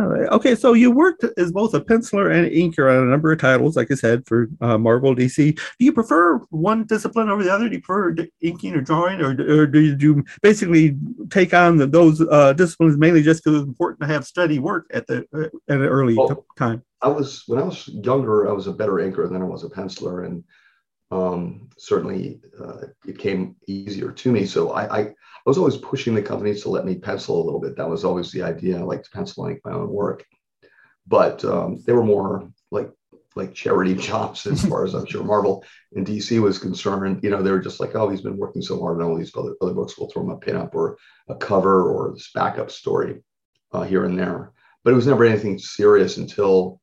Okay, 0.00 0.54
so 0.54 0.72
you 0.72 0.90
worked 0.90 1.24
as 1.36 1.52
both 1.52 1.74
a 1.74 1.80
penciler 1.80 2.32
and 2.32 2.50
inker 2.50 2.90
on 2.90 3.06
a 3.06 3.10
number 3.10 3.32
of 3.32 3.38
titles, 3.38 3.76
like 3.76 3.90
I 3.90 3.94
said, 3.94 4.26
for 4.26 4.48
uh, 4.60 4.78
Marvel, 4.78 5.14
DC. 5.14 5.56
Do 5.56 5.84
you 5.84 5.92
prefer 5.92 6.38
one 6.50 6.84
discipline 6.84 7.28
over 7.28 7.42
the 7.42 7.52
other? 7.52 7.68
Do 7.68 7.76
you 7.76 7.82
prefer 7.82 8.16
inking 8.40 8.74
or 8.74 8.80
drawing, 8.80 9.20
or, 9.20 9.30
or 9.30 9.66
do 9.66 9.80
you 9.80 10.24
basically 10.40 10.96
take 11.30 11.52
on 11.52 11.76
the, 11.76 11.86
those 11.86 12.20
uh, 12.20 12.52
disciplines 12.54 12.96
mainly 12.96 13.22
just 13.22 13.44
because 13.44 13.60
it's 13.60 13.68
important 13.68 14.00
to 14.00 14.06
have 14.06 14.26
steady 14.26 14.58
work 14.58 14.86
at 14.92 15.06
the 15.06 15.26
uh, 15.34 15.44
at 15.68 15.80
an 15.80 15.82
early 15.82 16.14
well, 16.14 16.46
time? 16.56 16.82
I 17.02 17.08
was 17.08 17.44
when 17.46 17.58
I 17.58 17.64
was 17.64 17.88
younger, 17.88 18.48
I 18.48 18.52
was 18.52 18.66
a 18.66 18.72
better 18.72 18.92
inker 18.92 19.30
than 19.30 19.42
I 19.42 19.46
was 19.46 19.64
a 19.64 19.68
penciler, 19.68 20.24
and 20.24 20.44
um, 21.12 21.68
certainly 21.76 22.40
uh, 22.58 22.86
it 23.06 23.18
came 23.18 23.54
easier 23.66 24.10
to 24.10 24.32
me. 24.32 24.46
So 24.46 24.70
I, 24.70 25.00
I 25.00 25.00
I 25.44 25.50
was 25.50 25.58
always 25.58 25.76
pushing 25.76 26.14
the 26.14 26.22
companies 26.22 26.62
to 26.62 26.70
let 26.70 26.84
me 26.86 26.94
pencil 26.94 27.40
a 27.40 27.44
little 27.44 27.60
bit. 27.60 27.76
That 27.76 27.88
was 27.88 28.04
always 28.04 28.30
the 28.30 28.42
idea. 28.42 28.78
I 28.78 28.82
liked 28.82 29.06
to 29.06 29.10
pencil 29.10 29.44
my 29.44 29.72
own 29.72 29.90
work, 29.90 30.24
but 31.06 31.44
um, 31.44 31.82
they 31.84 31.92
were 31.92 32.04
more 32.04 32.48
like 32.70 32.90
like 33.34 33.52
charity 33.52 33.94
jobs 34.08 34.46
as 34.46 34.64
far 34.64 34.84
as 34.84 34.94
I'm 34.94 35.06
sure 35.06 35.24
Marvel 35.24 35.64
and 35.94 36.06
DC 36.06 36.40
was 36.40 36.58
concerned. 36.58 37.20
You 37.22 37.30
know, 37.30 37.42
they 37.42 37.50
were 37.50 37.60
just 37.60 37.80
like, 37.80 37.94
oh, 37.94 38.08
he's 38.08 38.20
been 38.22 38.38
working 38.38 38.62
so 38.62 38.80
hard 38.80 39.02
on 39.02 39.10
all 39.10 39.18
these 39.18 39.36
other, 39.36 39.54
other 39.60 39.74
books. 39.74 39.98
We'll 39.98 40.08
throw 40.08 40.22
him 40.22 40.30
a 40.30 40.38
pinup 40.38 40.74
or 40.74 40.96
a 41.28 41.34
cover 41.34 41.90
or 41.90 42.12
this 42.12 42.30
backup 42.34 42.70
story 42.70 43.22
uh, 43.72 43.82
here 43.82 44.04
and 44.04 44.18
there. 44.18 44.52
But 44.84 44.92
it 44.92 44.96
was 44.96 45.06
never 45.06 45.24
anything 45.24 45.58
serious 45.58 46.16
until 46.16 46.80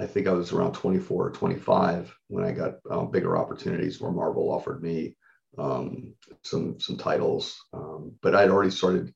I 0.00 0.06
think 0.06 0.26
I 0.26 0.32
was 0.32 0.52
around 0.52 0.72
24 0.72 1.26
or 1.26 1.30
25 1.30 2.16
when 2.28 2.44
I 2.44 2.52
got 2.52 2.76
um, 2.90 3.10
bigger 3.10 3.36
opportunities 3.36 4.00
where 4.00 4.10
Marvel 4.10 4.50
offered 4.50 4.82
me 4.82 5.14
um, 5.58 6.14
some 6.42 6.80
some 6.80 6.96
titles, 6.96 7.58
um, 7.74 8.12
but 8.22 8.34
I'd 8.34 8.50
already 8.50 8.70
started 8.70 9.12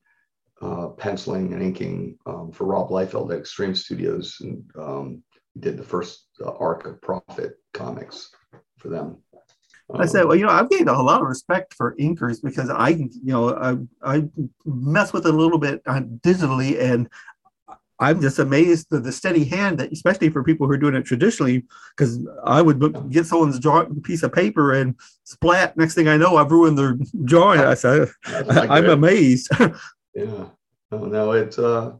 uh, 0.60 0.88
penciling 0.88 1.54
and 1.54 1.62
inking 1.62 2.18
um, 2.26 2.52
for 2.52 2.66
Rob 2.66 2.90
Liefeld 2.90 3.32
at 3.32 3.38
Extreme 3.38 3.76
Studios, 3.76 4.36
and 4.40 4.62
um, 4.78 5.22
did 5.58 5.78
the 5.78 5.82
first 5.82 6.26
uh, 6.44 6.52
arc 6.58 6.86
of 6.86 7.00
Prophet 7.00 7.54
comics 7.72 8.30
for 8.78 8.88
them. 8.88 9.16
I 9.94 10.06
said, 10.06 10.24
well, 10.24 10.36
you 10.36 10.46
know, 10.46 10.50
I've 10.50 10.70
gained 10.70 10.88
a 10.88 11.02
lot 11.02 11.20
of 11.20 11.28
respect 11.28 11.74
for 11.74 11.94
inkers 11.96 12.42
because 12.42 12.70
I, 12.70 12.88
you 12.88 13.10
know, 13.22 13.54
I, 13.54 14.16
I 14.16 14.24
mess 14.64 15.12
with 15.12 15.26
it 15.26 15.34
a 15.34 15.36
little 15.36 15.58
bit 15.58 15.82
uh, 15.86 16.00
digitally, 16.00 16.80
and 16.80 17.08
I'm 18.00 18.20
just 18.20 18.38
amazed 18.38 18.92
at 18.92 19.04
the 19.04 19.12
steady 19.12 19.44
hand 19.44 19.78
that, 19.78 19.92
especially 19.92 20.28
for 20.28 20.42
people 20.42 20.66
who 20.66 20.72
are 20.72 20.78
doing 20.78 20.96
it 20.96 21.04
traditionally, 21.04 21.64
because 21.96 22.26
I 22.44 22.60
would 22.60 23.10
get 23.10 23.26
someone's 23.26 23.60
draw, 23.60 23.84
piece 24.02 24.22
of 24.22 24.32
paper 24.32 24.72
and 24.72 24.96
splat. 25.22 25.76
Next 25.76 25.94
thing 25.94 26.08
I 26.08 26.16
know, 26.16 26.36
I've 26.36 26.50
ruined 26.50 26.76
their 26.76 26.98
drawing. 27.24 27.60
I 27.60 27.74
said, 27.74 28.08
I'm 28.26 28.88
amazed. 28.88 29.48
yeah. 30.14 30.46
Oh, 30.90 31.06
no, 31.06 31.32
it's, 31.32 31.58
uh, 31.58 31.92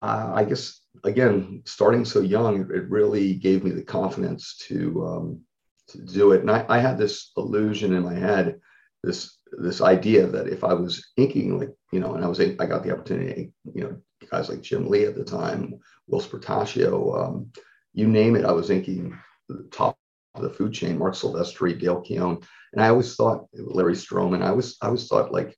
I 0.00 0.44
guess, 0.44 0.80
again, 1.04 1.62
starting 1.64 2.04
so 2.04 2.20
young, 2.20 2.60
it 2.60 2.88
really 2.88 3.34
gave 3.34 3.64
me 3.64 3.70
the 3.70 3.82
confidence 3.82 4.56
to, 4.68 5.06
um, 5.06 5.40
to 5.88 5.98
do 5.98 6.32
it. 6.32 6.42
And 6.42 6.50
I, 6.50 6.64
I 6.68 6.78
had 6.78 6.98
this 6.98 7.32
illusion 7.36 7.92
in 7.92 8.02
my 8.02 8.14
head, 8.14 8.60
this, 9.02 9.38
this 9.52 9.80
idea 9.80 10.26
that 10.28 10.48
if 10.48 10.64
I 10.64 10.74
was 10.74 11.12
inking, 11.16 11.58
like, 11.58 11.70
you 11.92 12.00
know, 12.00 12.14
and 12.14 12.24
I 12.24 12.28
was, 12.28 12.40
I 12.40 12.66
got 12.66 12.82
the 12.82 12.92
opportunity, 12.92 13.52
you 13.74 13.82
know, 13.82 13.96
guys 14.32 14.48
like 14.48 14.62
Jim 14.62 14.88
Lee 14.88 15.04
at 15.04 15.14
the 15.14 15.24
time, 15.24 15.78
Whilce 16.08 16.26
Portacio, 16.26 17.22
um, 17.22 17.52
you 17.92 18.08
name 18.08 18.34
it, 18.34 18.46
I 18.46 18.52
was 18.52 18.70
inking 18.70 19.16
the 19.48 19.68
top 19.70 19.98
of 20.34 20.42
the 20.42 20.50
food 20.50 20.72
chain, 20.72 20.98
Marc 20.98 21.14
Silvestri, 21.14 21.78
Dale 21.78 22.00
Keown. 22.00 22.40
And 22.72 22.82
I 22.82 22.88
always 22.88 23.14
thought 23.14 23.46
Larry 23.52 23.92
Stroman, 23.92 24.42
I 24.42 24.48
always, 24.48 24.76
I 24.80 24.86
always 24.86 25.06
thought 25.06 25.32
like 25.32 25.56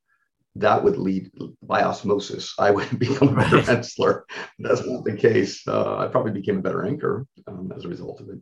that 0.56 0.82
would 0.82 0.98
lead 0.98 1.30
by 1.62 1.82
osmosis. 1.82 2.54
I 2.58 2.72
would 2.72 2.98
become 2.98 3.28
a 3.28 3.36
better 3.36 3.58
penciler. 3.58 4.22
That's 4.58 4.84
not 4.84 5.04
the 5.04 5.16
case. 5.16 5.66
Uh, 5.66 5.98
I 5.98 6.08
probably 6.08 6.32
became 6.32 6.58
a 6.58 6.62
better 6.62 6.82
inker 6.82 7.26
um, 7.46 7.72
as 7.76 7.84
a 7.84 7.88
result 7.88 8.20
of 8.20 8.28
it. 8.30 8.38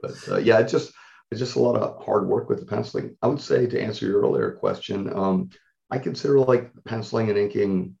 But 0.00 0.28
uh, 0.28 0.38
yeah, 0.38 0.58
it's 0.60 0.72
just 0.72 0.92
it's 1.30 1.40
just 1.40 1.56
a 1.56 1.60
lot 1.60 1.76
of 1.76 2.04
hard 2.04 2.26
work 2.28 2.48
with 2.48 2.60
the 2.60 2.66
penciling. 2.66 3.16
I 3.22 3.26
would 3.26 3.40
say 3.40 3.66
to 3.66 3.80
answer 3.80 4.06
your 4.06 4.20
earlier 4.22 4.52
question, 4.52 5.12
um, 5.14 5.50
I 5.90 5.98
consider 5.98 6.38
like 6.38 6.70
penciling 6.84 7.28
and 7.28 7.38
inking 7.38 7.96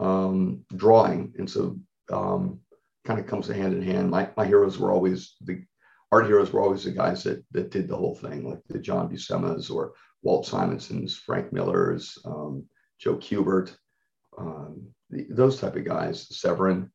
um, 0.00 0.64
drawing, 0.74 1.34
and 1.38 1.48
so 1.48 1.76
um, 2.12 2.60
kind 3.04 3.20
of 3.20 3.26
comes 3.26 3.48
hand 3.48 3.74
in 3.74 3.82
hand. 3.82 4.10
My 4.10 4.30
my 4.36 4.46
heroes 4.46 4.78
were 4.78 4.92
always 4.92 5.34
the 5.42 5.64
art 6.12 6.26
heroes 6.26 6.52
were 6.52 6.62
always 6.62 6.84
the 6.84 6.90
guys 6.92 7.24
that 7.24 7.44
that 7.52 7.70
did 7.70 7.88
the 7.88 7.96
whole 7.96 8.14
thing, 8.14 8.48
like 8.48 8.60
the 8.68 8.78
John 8.78 9.08
Buscema's 9.08 9.70
or 9.70 9.94
Walt 10.22 10.46
Simonson's, 10.46 11.16
Frank 11.16 11.52
Miller's, 11.52 12.18
um, 12.24 12.64
Joe 12.98 13.16
Kubert, 13.16 13.76
um, 14.38 14.88
the, 15.10 15.26
those 15.30 15.60
type 15.60 15.76
of 15.76 15.84
guys, 15.84 16.26
Severin. 16.36 16.90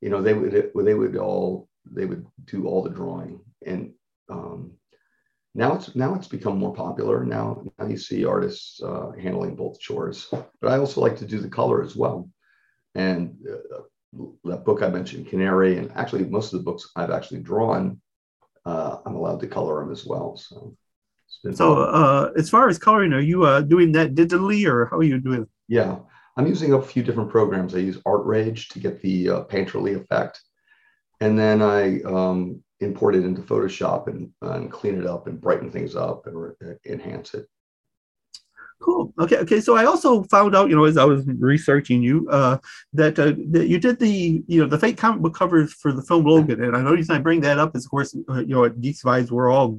You 0.00 0.10
know, 0.10 0.22
they 0.22 0.34
would 0.34 0.72
they 0.74 0.94
would 0.94 1.16
all 1.16 1.68
they 1.90 2.04
would 2.04 2.26
do 2.44 2.66
all 2.66 2.82
the 2.82 2.90
drawing, 2.90 3.40
and 3.66 3.92
um, 4.30 4.72
now 5.54 5.74
it's 5.74 5.94
now 5.94 6.14
it's 6.14 6.28
become 6.28 6.58
more 6.58 6.74
popular. 6.74 7.24
Now 7.24 7.62
now 7.78 7.86
you 7.86 7.96
see 7.96 8.24
artists 8.24 8.82
uh, 8.82 9.12
handling 9.20 9.56
both 9.56 9.80
chores, 9.80 10.28
but 10.60 10.72
I 10.72 10.78
also 10.78 11.00
like 11.00 11.16
to 11.18 11.26
do 11.26 11.38
the 11.38 11.48
color 11.48 11.82
as 11.82 11.96
well. 11.96 12.28
And 12.94 13.36
uh, 13.48 13.82
that 14.44 14.64
book 14.64 14.82
I 14.82 14.88
mentioned, 14.88 15.28
Canary, 15.28 15.78
and 15.78 15.90
actually 15.96 16.24
most 16.24 16.52
of 16.52 16.60
the 16.60 16.64
books 16.64 16.90
I've 16.96 17.10
actually 17.10 17.40
drawn, 17.40 18.00
uh, 18.64 18.98
I'm 19.04 19.16
allowed 19.16 19.40
to 19.40 19.46
color 19.46 19.80
them 19.80 19.92
as 19.92 20.06
well. 20.06 20.36
So, 20.36 20.76
so 21.52 21.78
uh, 21.80 22.30
as 22.36 22.48
far 22.48 22.68
as 22.68 22.78
coloring, 22.78 23.12
are 23.12 23.20
you 23.20 23.44
uh, 23.44 23.60
doing 23.60 23.92
that 23.92 24.14
digitally, 24.14 24.66
or 24.66 24.86
how 24.86 24.98
are 24.98 25.02
you 25.02 25.20
doing? 25.20 25.46
Yeah, 25.68 25.98
I'm 26.36 26.46
using 26.46 26.72
a 26.72 26.82
few 26.82 27.02
different 27.02 27.30
programs. 27.30 27.74
I 27.74 27.78
use 27.78 27.98
ArtRage 27.98 28.68
to 28.68 28.78
get 28.78 29.00
the 29.02 29.28
uh, 29.28 29.44
painterly 29.44 30.00
effect, 30.00 30.40
and 31.20 31.38
then 31.38 31.60
I 31.60 32.00
um, 32.02 32.62
import 32.80 33.14
it 33.16 33.24
into 33.24 33.42
Photoshop 33.42 34.08
and, 34.08 34.30
and 34.42 34.70
clean 34.70 34.98
it 34.98 35.06
up 35.06 35.26
and 35.26 35.40
brighten 35.40 35.70
things 35.70 35.96
up 35.96 36.26
and 36.26 36.40
re- 36.40 36.76
enhance 36.86 37.34
it. 37.34 37.46
Cool. 38.80 39.14
Okay. 39.18 39.36
Okay. 39.38 39.60
So 39.60 39.76
I 39.76 39.86
also 39.86 40.24
found 40.24 40.54
out, 40.54 40.68
you 40.68 40.76
know, 40.76 40.84
as 40.84 40.96
I 40.98 41.04
was 41.04 41.24
researching 41.26 42.02
you, 42.02 42.28
uh, 42.30 42.58
that 42.92 43.18
uh, 43.18 43.32
that 43.50 43.68
you 43.68 43.78
did 43.78 43.98
the, 43.98 44.42
you 44.46 44.60
know, 44.60 44.68
the 44.68 44.78
fake 44.78 44.98
comic 44.98 45.22
book 45.22 45.34
covers 45.34 45.72
for 45.72 45.92
the 45.92 46.02
film 46.02 46.24
Logan, 46.24 46.62
and 46.62 46.76
I 46.76 46.82
know 46.82 46.90
reason 46.90 47.16
I 47.16 47.18
bring 47.18 47.40
that 47.42 47.58
up 47.58 47.74
is, 47.74 47.86
of 47.86 47.90
course, 47.90 48.14
uh, 48.28 48.40
you 48.40 48.54
know, 48.54 48.64
at 48.64 48.80
Geeks 48.80 49.02
Vibes, 49.02 49.30
we're 49.30 49.50
all 49.50 49.78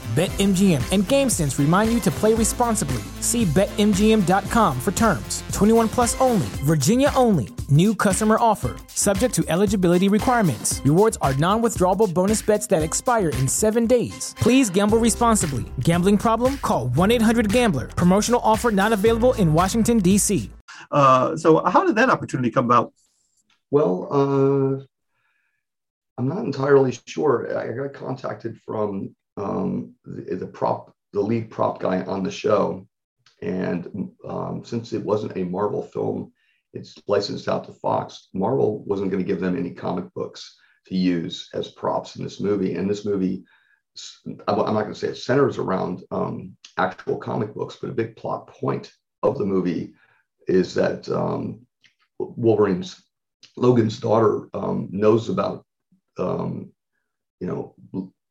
BetMGM 0.11 0.83
and 0.91 1.03
GameSense 1.05 1.57
remind 1.57 1.93
you 1.93 2.01
to 2.01 2.11
play 2.11 2.33
responsibly. 2.33 3.01
See 3.21 3.45
BetMGM.com 3.45 4.81
for 4.81 4.91
terms. 4.91 5.41
21 5.53 5.87
plus 5.87 6.19
only, 6.19 6.47
Virginia 6.65 7.13
only. 7.15 7.47
New 7.69 7.95
customer 7.95 8.35
offer, 8.37 8.75
subject 8.87 9.33
to 9.35 9.45
eligibility 9.47 10.09
requirements. 10.09 10.81
Rewards 10.83 11.17
are 11.21 11.33
non 11.35 11.61
withdrawable 11.61 12.13
bonus 12.13 12.41
bets 12.41 12.67
that 12.67 12.83
expire 12.83 13.29
in 13.29 13.47
seven 13.47 13.85
days. 13.85 14.35
Please 14.37 14.69
gamble 14.69 14.97
responsibly. 14.97 15.63
Gambling 15.79 16.17
problem? 16.17 16.57
Call 16.57 16.89
1 16.89 17.11
800 17.11 17.49
Gambler. 17.49 17.87
Promotional 17.87 18.41
offer 18.43 18.69
not 18.69 18.91
available 18.91 19.31
in 19.35 19.53
Washington, 19.53 19.99
D.C. 19.99 20.51
Uh, 20.91 21.37
so, 21.37 21.63
how 21.63 21.85
did 21.85 21.95
that 21.95 22.09
opportunity 22.09 22.51
come 22.51 22.65
about? 22.65 22.91
Well, 23.69 24.09
uh, 24.11 24.83
I'm 26.17 26.27
not 26.27 26.43
entirely 26.43 26.99
sure. 27.07 27.57
I 27.57 27.71
got 27.71 27.93
contacted 27.93 28.59
from 28.65 29.15
um, 29.37 29.95
the, 30.05 30.35
the, 30.35 30.47
prop, 30.47 30.93
the 31.13 31.21
lead 31.21 31.49
prop 31.49 31.79
guy 31.79 32.01
on 32.03 32.23
the 32.23 32.31
show. 32.31 32.87
And 33.41 34.11
um, 34.27 34.63
since 34.63 34.93
it 34.93 35.03
wasn't 35.03 35.37
a 35.37 35.43
Marvel 35.43 35.83
film, 35.83 36.31
it's 36.73 36.95
licensed 37.07 37.47
out 37.47 37.65
to 37.65 37.73
Fox. 37.73 38.29
Marvel 38.33 38.83
wasn't 38.85 39.11
going 39.11 39.23
to 39.23 39.27
give 39.27 39.41
them 39.41 39.57
any 39.57 39.71
comic 39.71 40.13
books 40.13 40.57
to 40.87 40.95
use 40.95 41.49
as 41.53 41.69
props 41.69 42.15
in 42.15 42.23
this 42.23 42.39
movie. 42.39 42.75
And 42.75 42.89
this 42.89 43.05
movie, 43.05 43.43
I'm 44.47 44.57
not 44.57 44.83
going 44.83 44.93
to 44.93 44.99
say 44.99 45.09
it 45.09 45.17
centers 45.17 45.57
around 45.57 46.03
um, 46.11 46.55
actual 46.77 47.17
comic 47.17 47.53
books, 47.53 47.77
but 47.81 47.89
a 47.89 47.93
big 47.93 48.15
plot 48.15 48.47
point 48.47 48.91
of 49.23 49.37
the 49.37 49.45
movie 49.45 49.93
is 50.47 50.73
that 50.75 51.09
um, 51.09 51.65
Wolverine's 52.19 53.03
Logan's 53.57 53.99
daughter 53.99 54.47
um, 54.53 54.89
knows 54.91 55.29
about 55.29 55.65
um, 56.17 56.71
you 57.39 57.47
know 57.47 57.75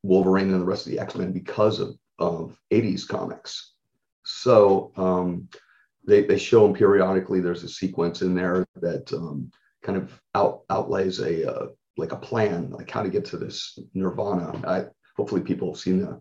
Wolverine 0.02 0.52
and 0.52 0.60
the 0.60 0.66
rest 0.66 0.86
of 0.86 0.92
the 0.92 0.98
X 0.98 1.14
Men 1.14 1.32
because 1.32 1.80
of, 1.80 1.96
of 2.18 2.58
80s 2.72 3.06
comics. 3.06 3.74
So 4.24 4.92
um, 4.96 5.48
they, 6.06 6.24
they 6.24 6.38
show 6.38 6.62
them 6.62 6.74
periodically. 6.74 7.40
There's 7.40 7.64
a 7.64 7.68
sequence 7.68 8.22
in 8.22 8.34
there 8.34 8.64
that 8.76 9.12
um, 9.12 9.50
kind 9.82 9.98
of 9.98 10.20
out, 10.34 10.62
outlays 10.70 11.20
a 11.20 11.50
uh, 11.50 11.66
like 11.96 12.12
a 12.12 12.16
plan, 12.16 12.70
like 12.70 12.90
how 12.90 13.02
to 13.02 13.10
get 13.10 13.24
to 13.26 13.36
this 13.36 13.78
nirvana. 13.94 14.60
I, 14.66 14.84
hopefully, 15.16 15.42
people 15.42 15.72
have 15.72 15.80
seen 15.80 16.00
that. 16.00 16.20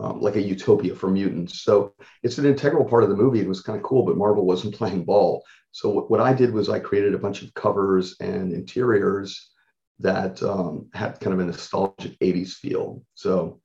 um, 0.00 0.20
like 0.20 0.36
a 0.36 0.42
utopia 0.42 0.94
for 0.94 1.10
mutants. 1.10 1.62
So 1.62 1.94
it's 2.22 2.38
an 2.38 2.46
integral 2.46 2.84
part 2.84 3.02
of 3.02 3.08
the 3.08 3.16
movie. 3.16 3.40
It 3.40 3.48
was 3.48 3.62
kind 3.62 3.76
of 3.76 3.84
cool, 3.84 4.04
but 4.04 4.16
Marvel 4.16 4.46
wasn't 4.46 4.74
playing 4.80 5.04
ball. 5.04 5.44
So 5.70 5.88
what, 5.88 6.10
what 6.10 6.20
I 6.20 6.32
did 6.32 6.52
was 6.52 6.68
I 6.68 6.78
created 6.78 7.14
a 7.14 7.18
bunch 7.18 7.42
of 7.42 7.52
covers 7.54 8.16
and 8.20 8.52
interiors 8.52 9.51
that 10.02 10.42
um, 10.42 10.88
had 10.92 11.18
kind 11.20 11.32
of 11.32 11.40
a 11.40 11.44
nostalgic 11.44 12.18
80s 12.18 12.54
feel. 12.54 13.02
So 13.14 13.60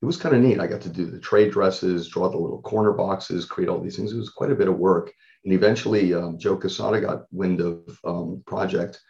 it 0.00 0.06
was 0.06 0.16
kind 0.16 0.34
of 0.34 0.42
neat. 0.42 0.60
I 0.60 0.66
got 0.66 0.82
to 0.82 0.88
do 0.88 1.06
the 1.06 1.18
trade 1.18 1.50
dresses, 1.50 2.08
draw 2.08 2.28
the 2.28 2.38
little 2.38 2.62
corner 2.62 2.92
boxes, 2.92 3.44
create 3.44 3.68
all 3.68 3.80
these 3.80 3.96
things. 3.96 4.12
It 4.12 4.18
was 4.18 4.30
quite 4.30 4.52
a 4.52 4.56
bit 4.56 4.68
of 4.68 4.78
work. 4.78 5.12
And 5.44 5.52
eventually, 5.52 6.14
um, 6.14 6.38
Joe 6.38 6.56
Quesada 6.56 7.00
got 7.00 7.24
wind 7.32 7.60
of 7.60 7.98
um, 8.04 8.42
project, 8.46 9.00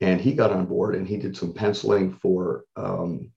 and 0.00 0.20
he 0.20 0.34
got 0.34 0.52
on 0.52 0.66
board 0.66 0.94
and 0.94 1.06
he 1.06 1.16
did 1.16 1.36
some 1.36 1.54
penciling 1.54 2.12
for 2.12 2.64
um, 2.76 3.30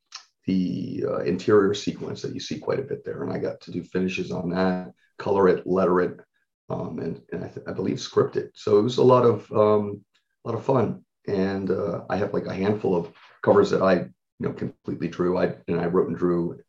the 0.46 1.06
uh, 1.08 1.20
interior 1.20 1.74
sequence 1.74 2.22
that 2.22 2.34
you 2.34 2.40
see 2.40 2.60
quite 2.60 2.80
a 2.80 2.84
bit 2.84 3.06
there. 3.06 3.24
And 3.24 3.32
I 3.32 3.38
got 3.38 3.62
to 3.62 3.72
do 3.72 3.84
finishes 3.84 4.32
on 4.32 4.50
that, 4.50 4.92
color 5.18 5.48
it, 5.48 5.66
letter 5.66 6.02
it, 6.02 6.20
um, 6.70 7.00
and, 7.00 7.22
and 7.32 7.46
I, 7.46 7.48
th- 7.48 7.66
I, 7.68 7.72
believe 7.72 8.00
script 8.00 8.36
it. 8.36 8.52
So 8.56 8.78
it 8.78 8.82
was 8.82 8.98
a 8.98 9.04
lot 9.04 9.24
of 9.26 9.50
um, 9.52 10.04
a 10.44 10.50
lot 10.50 10.58
of 10.58 10.66
fun 10.66 11.04
and 11.28 11.72
uh, 11.72 12.02
I 12.10 12.18
have 12.18 12.34
like 12.34 12.46
a 12.46 12.54
handful 12.54 12.96
of 12.96 13.12
covers 13.42 13.70
that 13.72 13.82
I 13.82 13.94
you 13.94 14.12
know 14.40 14.54
completely 14.54 15.08
drew. 15.08 15.38
I 15.38 15.56
and 15.68 15.80
I 15.80 15.86
wrote 15.86 16.10
and 16.10 16.18
drew 16.18 16.60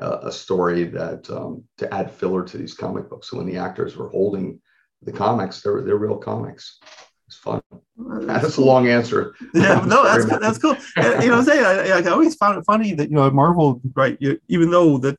uh, 0.00 0.18
a 0.22 0.32
story 0.32 0.84
that 0.84 1.28
um, 1.30 1.64
to 1.78 1.92
add 1.92 2.10
filler 2.10 2.44
to 2.44 2.58
these 2.58 2.74
comic 2.74 3.08
books. 3.08 3.30
So 3.30 3.38
when 3.38 3.46
the 3.46 3.56
actors 3.56 3.96
were 3.96 4.08
holding 4.08 4.60
the 5.02 5.12
comics, 5.12 5.62
they're 5.62 5.82
they're 5.82 5.96
real 5.96 6.18
comics. 6.18 6.78
It's 7.26 7.36
fun. 7.36 7.60
That's 7.98 8.56
a 8.56 8.62
long 8.64 8.88
answer. 8.88 9.34
Yeah, 9.54 9.84
no, 9.86 10.04
that's 10.04 10.26
that's 10.38 10.58
cool. 10.58 10.76
And, 10.96 11.22
you 11.22 11.30
know, 11.30 11.38
I'm 11.38 11.44
saying 11.44 11.64
I, 11.64 11.98
I, 11.98 12.10
always 12.10 12.36
found 12.36 12.58
it 12.58 12.64
funny 12.64 12.94
that 12.94 13.10
you 13.10 13.16
know 13.16 13.28
Marvel, 13.30 13.80
right? 13.94 14.16
You, 14.20 14.40
even 14.48 14.70
though 14.70 14.98
that 14.98 15.18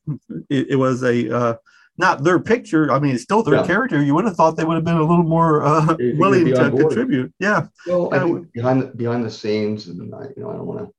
it, 0.50 0.68
it 0.70 0.76
was 0.76 1.04
a 1.04 1.36
uh, 1.36 1.56
not 1.98 2.24
their 2.24 2.40
picture. 2.40 2.92
I 2.92 3.00
mean, 3.00 3.16
it's 3.16 3.24
still 3.24 3.44
their 3.44 3.56
yeah. 3.56 3.66
character. 3.66 4.02
You 4.02 4.14
would 4.16 4.26
have 4.26 4.36
thought 4.36 4.56
they 4.56 4.64
would 4.64 4.76
have 4.76 4.84
been 4.84 4.98
a 4.98 5.04
little 5.04 5.24
more 5.24 5.64
uh, 5.64 5.96
willing 6.00 6.46
to 6.46 6.70
contribute. 6.70 7.34
Yeah. 7.40 7.68
Well, 7.88 8.14
I 8.14 8.20
think 8.20 8.52
behind 8.54 8.82
the, 8.82 8.88
behind 8.88 9.26
the 9.26 9.32
scenes, 9.32 9.88
and 9.88 10.14
I, 10.14 10.26
you 10.36 10.44
know, 10.44 10.50
I 10.50 10.54
don't 10.54 10.68
want 10.68 10.80
to 10.80 10.94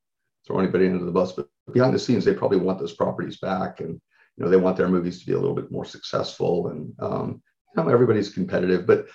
throw 0.46 0.58
anybody 0.58 0.88
under 0.88 1.04
the 1.04 1.12
bus, 1.12 1.32
but 1.32 1.48
behind 1.72 1.94
the 1.94 1.98
scenes, 1.98 2.24
they 2.24 2.34
probably 2.34 2.58
want 2.58 2.78
those 2.78 2.94
properties 2.94 3.38
back, 3.38 3.80
and 3.80 4.00
you 4.36 4.44
know, 4.44 4.48
they 4.48 4.56
want 4.56 4.76
their 4.76 4.88
movies 4.88 5.20
to 5.20 5.26
be 5.26 5.32
a 5.32 5.38
little 5.38 5.56
bit 5.56 5.70
more 5.70 5.84
successful. 5.84 6.68
And 6.68 6.92
um, 6.98 7.42
you 7.76 7.82
know, 7.82 7.88
everybody's 7.88 8.30
competitive, 8.30 8.86
but 8.86 9.06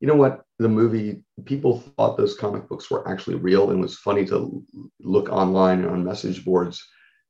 you 0.00 0.08
know 0.08 0.16
what? 0.16 0.42
The 0.58 0.68
movie 0.68 1.22
people 1.44 1.80
thought 1.96 2.16
those 2.16 2.36
comic 2.36 2.68
books 2.68 2.90
were 2.90 3.08
actually 3.08 3.36
real, 3.36 3.70
and 3.70 3.80
it 3.80 3.82
was 3.82 3.98
funny 3.98 4.24
to 4.26 4.64
look 5.00 5.28
online 5.28 5.80
and 5.80 5.90
on 5.90 6.04
message 6.04 6.44
boards 6.44 6.84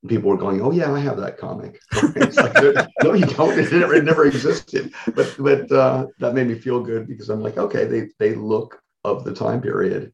people 0.09 0.31
were 0.31 0.37
going, 0.37 0.61
"Oh 0.61 0.73
yeah, 0.73 0.93
I 0.93 1.01
have 1.01 1.19
that 1.19 1.39
comic." 1.39 1.81
no, 3.03 3.15
you 3.15 3.27
don't. 3.27 3.59
It 3.59 3.73
never, 3.73 3.95
it 3.95 4.05
never 4.05 4.27
existed. 4.27 4.93
But 5.15 5.35
but 5.39 5.73
uh, 5.73 6.07
that 6.19 6.35
made 6.35 6.49
me 6.49 6.55
feel 6.55 6.83
good 6.83 7.07
because 7.07 7.29
I'm 7.29 7.41
like, 7.41 7.59
okay, 7.59 7.85
they 7.85 8.09
they 8.19 8.35
look 8.35 8.81
of 9.05 9.25
the 9.25 9.35
time 9.35 9.61
period, 9.61 10.13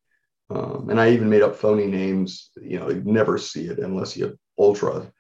um, 0.50 0.88
and 0.90 1.00
I 1.00 1.10
even 1.10 1.28
made 1.28 1.42
up 1.42 1.56
phony 1.56 1.86
names. 1.86 2.50
You 2.60 2.80
know, 2.80 2.90
you 2.90 3.02
never 3.04 3.38
see 3.38 3.66
it 3.66 3.78
unless 3.78 4.16
you 4.16 4.36
ultra 4.58 5.10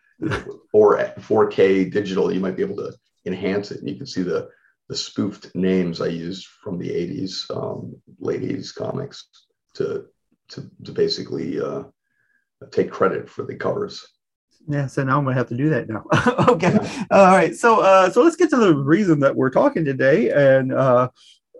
or 0.72 0.98
4K 0.98 1.92
digital. 1.92 2.32
You 2.32 2.40
might 2.40 2.56
be 2.56 2.62
able 2.62 2.76
to 2.76 2.92
enhance 3.24 3.70
it, 3.70 3.80
and 3.80 3.88
you 3.88 3.96
can 3.96 4.06
see 4.06 4.22
the 4.22 4.48
the 4.88 4.96
spoofed 4.96 5.54
names 5.54 6.00
I 6.00 6.06
used 6.06 6.46
from 6.46 6.78
the 6.78 6.88
80s, 6.88 7.54
um, 7.54 7.94
late 8.20 8.40
80s 8.40 8.74
comics 8.74 9.28
to 9.74 10.06
to 10.50 10.70
to 10.84 10.92
basically. 10.92 11.60
Uh, 11.60 11.84
take 12.70 12.90
credit 12.90 13.28
for 13.28 13.44
the 13.44 13.54
covers. 13.54 14.04
Yeah, 14.68 14.86
so 14.86 15.02
now 15.02 15.18
I'm 15.18 15.24
gonna 15.24 15.34
have 15.34 15.48
to 15.48 15.56
do 15.56 15.70
that 15.70 15.88
now. 15.88 16.04
okay, 16.48 16.76
all 17.10 17.26
right. 17.26 17.54
So, 17.54 17.80
uh, 17.80 18.10
so 18.10 18.22
let's 18.22 18.36
get 18.36 18.50
to 18.50 18.56
the 18.56 18.74
reason 18.74 19.18
that 19.20 19.34
we're 19.34 19.50
talking 19.50 19.82
today, 19.82 20.30
and 20.30 20.74
uh, 20.74 21.08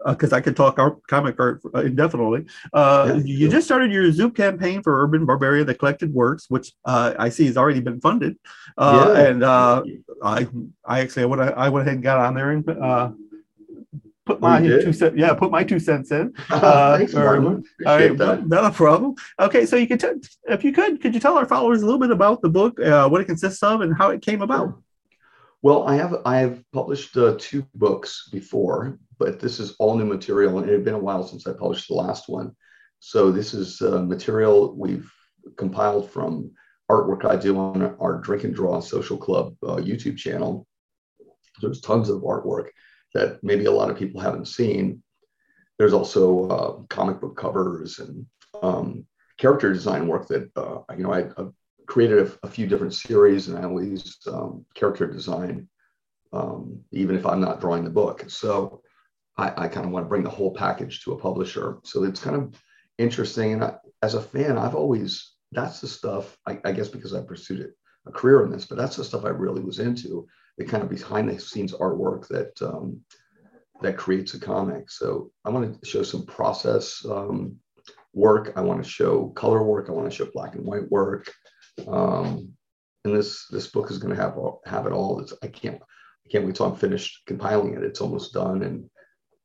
because 0.07 0.35
uh, 0.35 0.37
I 0.37 0.41
could 0.43 0.55
talk 0.55 0.79
art, 0.79 0.99
comic 1.07 1.37
art 1.41 1.63
indefinitely. 1.75 2.45
Uh, 2.73 3.15
yeah, 3.15 3.23
you 3.25 3.49
just 3.49 3.67
started 3.67 3.91
your 3.91 4.13
Zoop 4.13 4.37
campaign 4.37 4.83
for 4.83 5.03
Urban 5.03 5.25
Barbarian: 5.25 5.67
The 5.67 5.75
Collected 5.75 6.13
Works, 6.13 6.51
which 6.51 6.73
uh, 6.85 7.15
I 7.19 7.31
see 7.31 7.47
has 7.47 7.57
already 7.57 7.81
been 7.81 7.99
funded. 7.99 8.37
Uh, 8.77 9.13
yeah. 9.15 9.23
And 9.23 9.43
uh, 9.43 9.83
I, 10.23 10.47
I 10.85 11.01
actually 11.01 11.23
I 11.23 11.27
went, 11.27 11.41
I 11.43 11.69
went 11.71 11.87
ahead 11.87 11.95
and 11.95 12.03
got 12.03 12.19
on 12.19 12.35
there 12.35 12.51
and 12.51 12.69
uh, 12.69 13.11
put 14.29 14.41
my 14.41 14.61
two 14.61 14.93
cents. 14.93 15.17
Yeah, 15.17 15.35
put 15.35 15.51
my 15.51 15.65
two 15.65 15.81
cents 15.81 16.11
in. 16.13 16.33
Thanks, 16.49 17.15
or, 17.15 17.37
all 17.37 17.63
right, 17.85 18.47
not 18.47 18.65
a 18.65 18.71
problem. 18.71 19.15
Okay, 19.41 19.67
so 19.67 19.77
you 19.77 19.87
could, 19.87 20.01
t- 20.01 20.29
if 20.45 20.63
you 20.65 20.73
could, 20.73 21.01
could 21.01 21.15
you 21.15 21.21
tell 21.21 21.37
our 21.37 21.47
followers 21.47 21.83
a 21.83 21.85
little 21.85 22.01
bit 22.01 22.11
about 22.11 22.43
the 22.43 22.49
book, 22.49 22.79
uh, 22.81 23.09
what 23.09 23.21
it 23.21 23.25
consists 23.25 23.63
of, 23.63 23.81
and 23.81 23.97
how 23.97 24.11
it 24.11 24.23
came 24.23 24.43
about? 24.43 24.81
Well, 25.63 25.89
I 25.89 25.97
have 25.97 26.15
I 26.25 26.39
have 26.39 26.63
published 26.73 27.15
two 27.15 27.67
books 27.75 28.29
before 28.31 28.99
but 29.19 29.41
this 29.41 29.61
is 29.61 29.75
all 29.79 29.97
new 29.97 30.05
material 30.05 30.59
and 30.59 30.69
it 30.69 30.73
had 30.73 30.85
been 30.85 30.95
a 30.95 30.99
while 30.99 31.27
since 31.27 31.47
I 31.47 31.53
published 31.53 31.89
the 31.89 31.95
last 31.95 32.29
one. 32.29 32.55
So 33.01 33.31
this 33.31 33.55
is 33.55 33.81
uh, 33.83 34.03
material 34.03 34.75
we've 34.77 35.11
compiled 35.57 36.11
from 36.11 36.53
artwork 36.91 37.25
I 37.25 37.37
do 37.37 37.59
on 37.59 37.97
our 38.01 38.21
Drink 38.21 38.45
and 38.45 38.55
Draw 38.55 38.81
Social 38.81 39.17
Club 39.17 39.55
uh, 39.63 39.77
YouTube 39.77 40.17
channel. 40.17 40.67
There's 41.61 41.81
tons 41.81 42.09
of 42.09 42.23
artwork 42.23 42.69
that 43.15 43.43
maybe 43.43 43.67
a 43.67 43.73
lot 43.73 43.91
of 43.91 43.99
people 43.99 44.21
haven't 44.21 44.49
seen. 44.49 45.03
There's 45.79 45.93
also 45.93 46.49
uh, 46.49 46.73
comic 46.89 47.21
book 47.21 47.37
covers 47.37 47.99
and 47.99 48.27
um, 48.63 49.07
character 49.39 49.73
design 49.73 50.09
work 50.09 50.27
that 50.29 50.51
uh, 50.57 50.81
you 50.97 51.05
know 51.05 51.13
I, 51.13 51.23
have 51.37 51.53
created 51.87 52.19
a, 52.19 52.47
a, 52.47 52.51
few 52.51 52.67
different 52.67 52.95
series, 52.95 53.49
and 53.49 53.57
I 53.57 53.65
always 53.65 54.19
um, 54.27 54.67
character 54.75 55.07
design 55.07 55.69
um, 56.33 56.81
even 56.93 57.17
if 57.17 57.27
I'm 57.27 57.41
not 57.41 57.61
drawing 57.61 57.85
the 57.85 57.91
book. 57.91 58.25
So 58.29 58.83
I, 59.37 59.65
I 59.65 59.69
kind 59.69 59.87
of 59.87 59.93
want 59.93 60.05
to 60.05 60.09
bring 60.09 60.23
the 60.23 60.31
whole 60.31 60.53
package 60.53 61.03
to 61.05 61.13
a 61.13 61.19
publisher. 61.19 61.79
So 61.85 62.05
it's 62.05 62.21
kind 62.21 62.37
of 62.37 62.55
interesting. 62.99 63.55
And 63.55 63.65
I, 63.65 63.75
as 64.03 64.15
a 64.15 64.23
fan, 64.23 64.59
I've 64.59 64.75
always, 64.75 65.33
that's 65.53 65.81
the 65.81 65.89
stuff, 65.89 66.37
I, 66.47 66.59
I 66.65 66.73
guess 66.73 66.89
because 66.89 67.15
I 67.15 67.23
pursued 67.23 67.61
it, 67.61 67.71
a 68.07 68.13
career 68.13 68.45
in 68.45 68.51
this, 68.51 68.67
but 68.67 68.79
that's 68.79 68.97
the 68.97 69.05
stuff 69.05 69.25
I 69.25 69.31
really 69.31 69.63
was 69.63 69.79
into, 69.79 70.27
the 70.59 70.65
kind 70.65 70.83
of 70.83 70.91
behind 70.91 71.29
the 71.29 71.39
scenes 71.39 71.73
artwork 71.73 72.29
that, 72.29 72.61
um, 72.63 73.01
that 73.81 73.97
creates 73.97 74.35
a 74.35 74.41
comic. 74.41 74.91
So 74.91 75.31
I 75.45 75.51
want 75.51 75.81
to 75.81 75.89
show 75.89 76.03
some 76.03 76.27
process 76.27 77.05
um, 77.09 77.57
work. 78.13 78.53
I 78.57 78.61
want 78.61 78.83
to 78.83 78.89
show 78.89 79.29
color 79.29 79.63
work. 79.63 79.89
I 79.89 79.93
want 79.93 80.11
to 80.11 80.17
show 80.17 80.29
black 80.33 80.55
and 80.55 80.65
white 80.65 80.91
work. 80.91 81.33
Um, 81.87 82.53
and 83.05 83.17
this 83.17 83.47
this 83.47 83.69
book 83.69 83.91
is 83.91 83.99
going 83.99 84.15
to 84.15 84.21
have 84.21 84.37
have 84.67 84.87
it 84.87 84.93
all. 84.93 85.21
It's, 85.21 85.33
I 85.43 85.47
can't 85.47 85.81
I 85.81 86.31
can't 86.31 86.45
wait 86.45 86.57
till 86.57 86.67
I'm 86.67 86.77
finished 86.77 87.23
compiling 87.27 87.75
it. 87.75 87.85
It's 87.85 88.01
almost 88.01 88.33
done, 88.35 88.63
and 88.63 88.91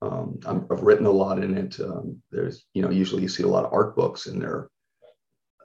um, 0.01 0.39
i 0.45 0.53
have 0.53 0.81
written 0.81 1.05
a 1.05 1.11
lot 1.11 1.41
in 1.41 1.57
it. 1.57 1.79
Um, 1.79 2.21
there's, 2.31 2.65
you 2.73 2.81
know, 2.81 2.89
usually 2.89 3.21
you 3.21 3.29
see 3.29 3.43
a 3.43 3.47
lot 3.47 3.63
of 3.63 3.71
art 3.71 3.95
books 3.95 4.25
in 4.25 4.39
there. 4.39 4.69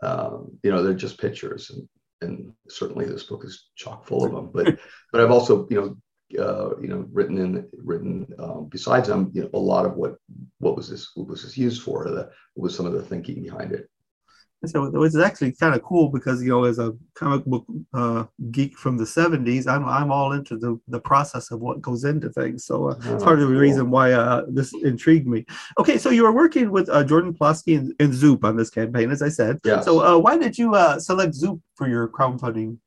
Um, 0.03 0.59
you 0.63 0.71
know, 0.71 0.83
they're 0.83 0.95
just 0.95 1.19
pictures, 1.19 1.71
and, 1.71 1.89
and 2.21 2.53
certainly 2.69 3.05
this 3.05 3.25
book 3.25 3.45
is 3.45 3.69
chock 3.77 4.07
full 4.07 4.25
of 4.25 4.33
them. 4.33 4.51
But 4.53 4.79
but 5.13 5.21
I've 5.21 5.31
also, 5.31 5.67
you 5.71 5.77
know, 5.77 6.43
uh, 6.43 6.79
you 6.81 6.89
know, 6.89 7.07
written 7.11 7.39
in 7.39 7.69
written 7.73 8.27
um, 8.39 8.69
besides 8.71 9.09
them, 9.09 9.31
you 9.35 9.43
know, 9.43 9.51
a 9.55 9.59
lot 9.59 9.87
of 9.87 9.95
what 9.95 10.17
what 10.59 10.77
was 10.77 10.89
this 10.89 11.11
what 11.15 11.29
was 11.29 11.43
this 11.43 11.57
used 11.57 11.83
for? 11.83 12.05
The, 12.05 12.31
what 12.55 12.65
was 12.65 12.77
some 12.77 12.87
of 12.87 12.93
the 12.93 13.03
thinking 13.03 13.43
behind 13.43 13.73
it? 13.73 13.89
So 14.67 14.87
it 14.87 14.93
was 14.93 15.17
actually 15.17 15.53
kind 15.53 15.75
of 15.75 15.83
cool 15.83 16.09
because 16.09 16.43
you 16.43 16.49
know 16.49 16.65
as 16.65 16.81
a 16.81 16.93
comic 17.15 17.45
book 17.45 17.65
uh, 17.95 18.25
geek 18.51 18.77
from 18.77 18.97
the 18.97 19.05
70s 19.05 19.69
i'm, 19.69 19.85
I'm 19.89 20.11
all 20.11 20.33
into 20.33 20.57
the, 20.57 20.81
the 20.89 21.01
process 21.01 21.53
of 21.53 21.61
what 21.61 21.81
goes 21.81 22.05
into 22.05 22.29
things. 22.31 22.65
So 22.65 22.89
uh, 22.89 22.99
oh, 23.05 23.15
it's 23.15 23.23
part 23.23 23.39
of 23.39 23.49
the 23.49 23.55
cool. 23.55 23.61
reason 23.61 23.91
why 23.91 24.13
uh, 24.13 24.43
this 24.49 24.75
intrigued 24.83 25.29
me. 25.29 25.47
Okay 25.79 25.97
so 25.97 26.11
you 26.11 26.25
were 26.25 26.33
working 26.33 26.71
with 26.71 26.89
uh, 26.89 27.05
jordan 27.05 27.35
Plosky 27.35 27.79
and, 27.79 27.95
and, 28.01 28.13
zoop 28.13 28.45
on 28.45 28.57
this 28.57 28.71
campaign 28.71 29.11
as 29.13 29.23
i 29.23 29.29
said. 29.29 29.61
Yes. 29.65 29.85
so 29.85 30.05
uh, 30.05 30.19
why 30.19 30.37
did 30.37 30.59
you 30.59 30.75
uh, 30.75 30.99
select 30.99 31.35
zoop 31.35 31.61
for 31.77 31.89
your 31.89 32.09
crowdfunding? 32.09 32.79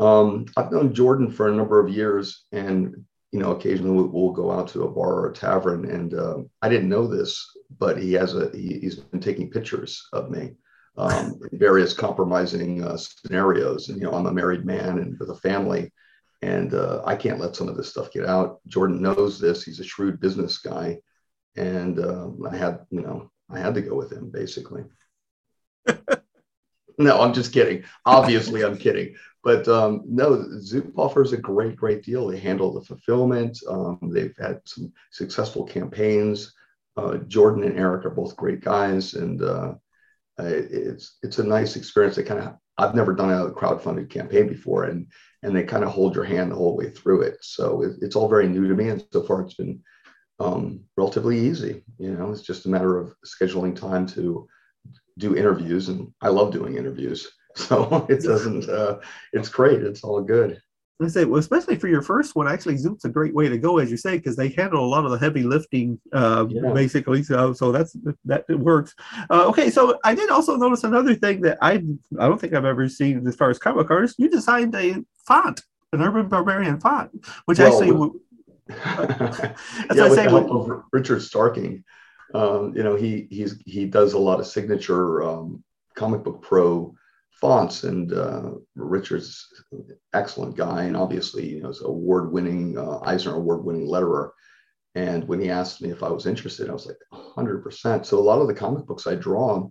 Um, 0.00 0.46
i've 0.56 0.72
known 0.72 0.92
jordan 0.92 1.30
for 1.30 1.48
a 1.48 1.54
number 1.54 1.78
of 1.78 1.88
years 1.88 2.44
and 2.52 2.94
you 3.30 3.38
know 3.38 3.52
occasionally 3.52 3.92
we'll, 3.92 4.08
we'll 4.08 4.32
go 4.32 4.50
out 4.50 4.68
to 4.68 4.82
a 4.82 4.90
bar 4.90 5.14
or 5.14 5.30
a 5.30 5.34
tavern 5.34 5.88
and 5.88 6.48
i 6.62 6.68
didn't 6.68 6.88
know 6.88 7.06
this 7.06 7.46
but 7.78 7.96
he 7.96 8.12
has 8.14 8.34
a 8.34 8.50
he, 8.52 8.80
he's 8.80 8.96
been 8.96 9.20
taking 9.20 9.48
pictures 9.50 10.08
of 10.12 10.30
me 10.30 10.54
um, 10.96 11.38
various 11.52 11.92
compromising 11.92 12.82
uh, 12.82 12.96
scenarios. 12.96 13.88
And, 13.88 13.98
you 14.00 14.04
know, 14.04 14.12
I'm 14.12 14.26
a 14.26 14.32
married 14.32 14.64
man 14.64 14.98
and 14.98 15.18
with 15.18 15.30
a 15.30 15.36
family, 15.36 15.92
and 16.42 16.74
uh, 16.74 17.02
I 17.04 17.16
can't 17.16 17.40
let 17.40 17.56
some 17.56 17.68
of 17.68 17.76
this 17.76 17.88
stuff 17.88 18.12
get 18.12 18.26
out. 18.26 18.60
Jordan 18.66 19.02
knows 19.02 19.38
this. 19.38 19.62
He's 19.62 19.80
a 19.80 19.84
shrewd 19.84 20.20
business 20.20 20.58
guy. 20.58 20.98
And 21.56 21.98
uh, 21.98 22.28
I 22.50 22.56
had, 22.56 22.80
you 22.90 23.00
know, 23.00 23.30
I 23.50 23.58
had 23.58 23.74
to 23.74 23.82
go 23.82 23.94
with 23.94 24.12
him 24.12 24.30
basically. 24.30 24.84
no, 26.98 27.20
I'm 27.20 27.32
just 27.32 27.52
kidding. 27.52 27.84
Obviously, 28.04 28.64
I'm 28.64 28.76
kidding. 28.76 29.14
But 29.42 29.68
um, 29.68 30.02
no, 30.06 30.44
Zoop 30.60 30.98
offers 30.98 31.32
a 31.32 31.36
great, 31.36 31.76
great 31.76 32.02
deal. 32.02 32.26
They 32.26 32.38
handle 32.38 32.72
the 32.72 32.84
fulfillment. 32.84 33.58
Um, 33.68 33.98
they've 34.02 34.34
had 34.38 34.60
some 34.64 34.92
successful 35.12 35.64
campaigns. 35.64 36.52
Uh, 36.96 37.18
Jordan 37.28 37.62
and 37.64 37.78
Eric 37.78 38.06
are 38.06 38.10
both 38.10 38.36
great 38.36 38.60
guys, 38.60 39.14
and 39.14 39.42
uh, 39.42 39.74
it's 40.38 41.18
it's 41.22 41.38
a 41.38 41.44
nice 41.44 41.76
experience. 41.76 42.16
They 42.16 42.22
kind 42.22 42.40
of 42.40 42.54
I've 42.78 42.94
never 42.94 43.14
done 43.14 43.30
a 43.30 43.50
crowdfunded 43.50 44.10
campaign 44.10 44.48
before, 44.48 44.84
and 44.84 45.06
and 45.42 45.54
they 45.54 45.62
kind 45.62 45.84
of 45.84 45.90
hold 45.90 46.14
your 46.14 46.24
hand 46.24 46.50
the 46.50 46.56
whole 46.56 46.76
way 46.76 46.90
through 46.90 47.22
it. 47.22 47.38
So 47.40 47.82
it, 47.82 47.96
it's 48.02 48.16
all 48.16 48.28
very 48.28 48.48
new 48.48 48.68
to 48.68 48.74
me, 48.74 48.88
and 48.88 49.04
so 49.12 49.22
far 49.22 49.42
it's 49.42 49.54
been 49.54 49.82
um, 50.40 50.84
relatively 50.96 51.38
easy. 51.38 51.84
You 51.98 52.12
know, 52.12 52.32
it's 52.32 52.42
just 52.42 52.66
a 52.66 52.68
matter 52.68 52.98
of 52.98 53.14
scheduling 53.24 53.74
time 53.74 54.06
to 54.08 54.46
do 55.18 55.36
interviews, 55.36 55.88
and 55.88 56.12
I 56.20 56.28
love 56.28 56.52
doing 56.52 56.76
interviews. 56.76 57.28
So 57.56 58.04
it 58.10 58.22
doesn't. 58.22 58.68
Uh, 58.68 58.98
it's 59.32 59.48
great. 59.48 59.80
It's 59.80 60.04
all 60.04 60.20
good. 60.20 60.60
I 61.00 61.08
say, 61.08 61.26
well, 61.26 61.38
especially 61.38 61.76
for 61.76 61.88
your 61.88 62.00
first 62.00 62.34
one, 62.34 62.48
actually, 62.48 62.78
Zoop's 62.78 63.04
a 63.04 63.10
great 63.10 63.34
way 63.34 63.50
to 63.50 63.58
go, 63.58 63.78
as 63.78 63.90
you 63.90 63.98
say, 63.98 64.16
because 64.16 64.34
they 64.34 64.48
handle 64.48 64.82
a 64.82 64.88
lot 64.88 65.04
of 65.04 65.10
the 65.10 65.18
heavy 65.18 65.42
lifting, 65.42 66.00
uh, 66.14 66.46
yeah. 66.48 66.72
basically. 66.72 67.22
So, 67.22 67.52
so 67.52 67.70
that's 67.70 67.94
that 68.24 68.46
it 68.48 68.58
works. 68.58 68.94
Uh, 69.28 69.44
okay, 69.48 69.68
so 69.68 69.98
I 70.04 70.14
did 70.14 70.30
also 70.30 70.56
notice 70.56 70.84
another 70.84 71.14
thing 71.14 71.42
that 71.42 71.58
I 71.60 71.82
I 72.18 72.28
don't 72.28 72.40
think 72.40 72.54
I've 72.54 72.64
ever 72.64 72.88
seen 72.88 73.26
as 73.26 73.36
far 73.36 73.50
as 73.50 73.58
comic 73.58 73.90
artists. 73.90 74.18
You 74.18 74.30
designed 74.30 74.74
a 74.74 75.04
font, 75.26 75.60
an 75.92 76.00
Urban 76.00 76.28
Barbarian 76.28 76.80
font, 76.80 77.10
which 77.44 77.58
well, 77.58 77.68
actually. 77.68 77.92
With, 77.92 78.12
yeah, 78.68 79.54
with 80.08 80.16
the 80.16 80.26
help 80.28 80.50
of 80.50 80.82
Richard 80.92 81.20
Starkings, 81.20 81.82
um, 82.34 82.74
you 82.74 82.82
know, 82.82 82.96
he 82.96 83.26
he's 83.30 83.60
he 83.66 83.84
does 83.84 84.14
a 84.14 84.18
lot 84.18 84.40
of 84.40 84.46
signature 84.46 85.22
um, 85.22 85.62
comic 85.94 86.24
book 86.24 86.40
pro 86.40 86.94
fonts 87.40 87.84
and 87.84 88.12
uh, 88.12 88.50
richard's 88.74 89.46
excellent 90.14 90.56
guy 90.56 90.84
and 90.84 90.96
obviously 90.96 91.46
you 91.46 91.62
know 91.62 91.72
award-winning 91.82 92.76
uh, 92.78 92.98
eisner 93.02 93.34
award-winning 93.34 93.86
letterer. 93.86 94.30
And 94.94 95.28
when 95.28 95.40
he 95.40 95.50
asked 95.50 95.82
me 95.82 95.90
if 95.90 96.02
i 96.02 96.08
was 96.08 96.26
interested 96.26 96.70
i 96.70 96.72
was 96.72 96.86
like 96.86 96.96
100% 97.12 98.06
so 98.06 98.18
a 98.18 98.20
lot 98.20 98.40
of 98.40 98.46
the 98.48 98.54
comic 98.54 98.86
books 98.86 99.06
i 99.06 99.14
draw 99.14 99.68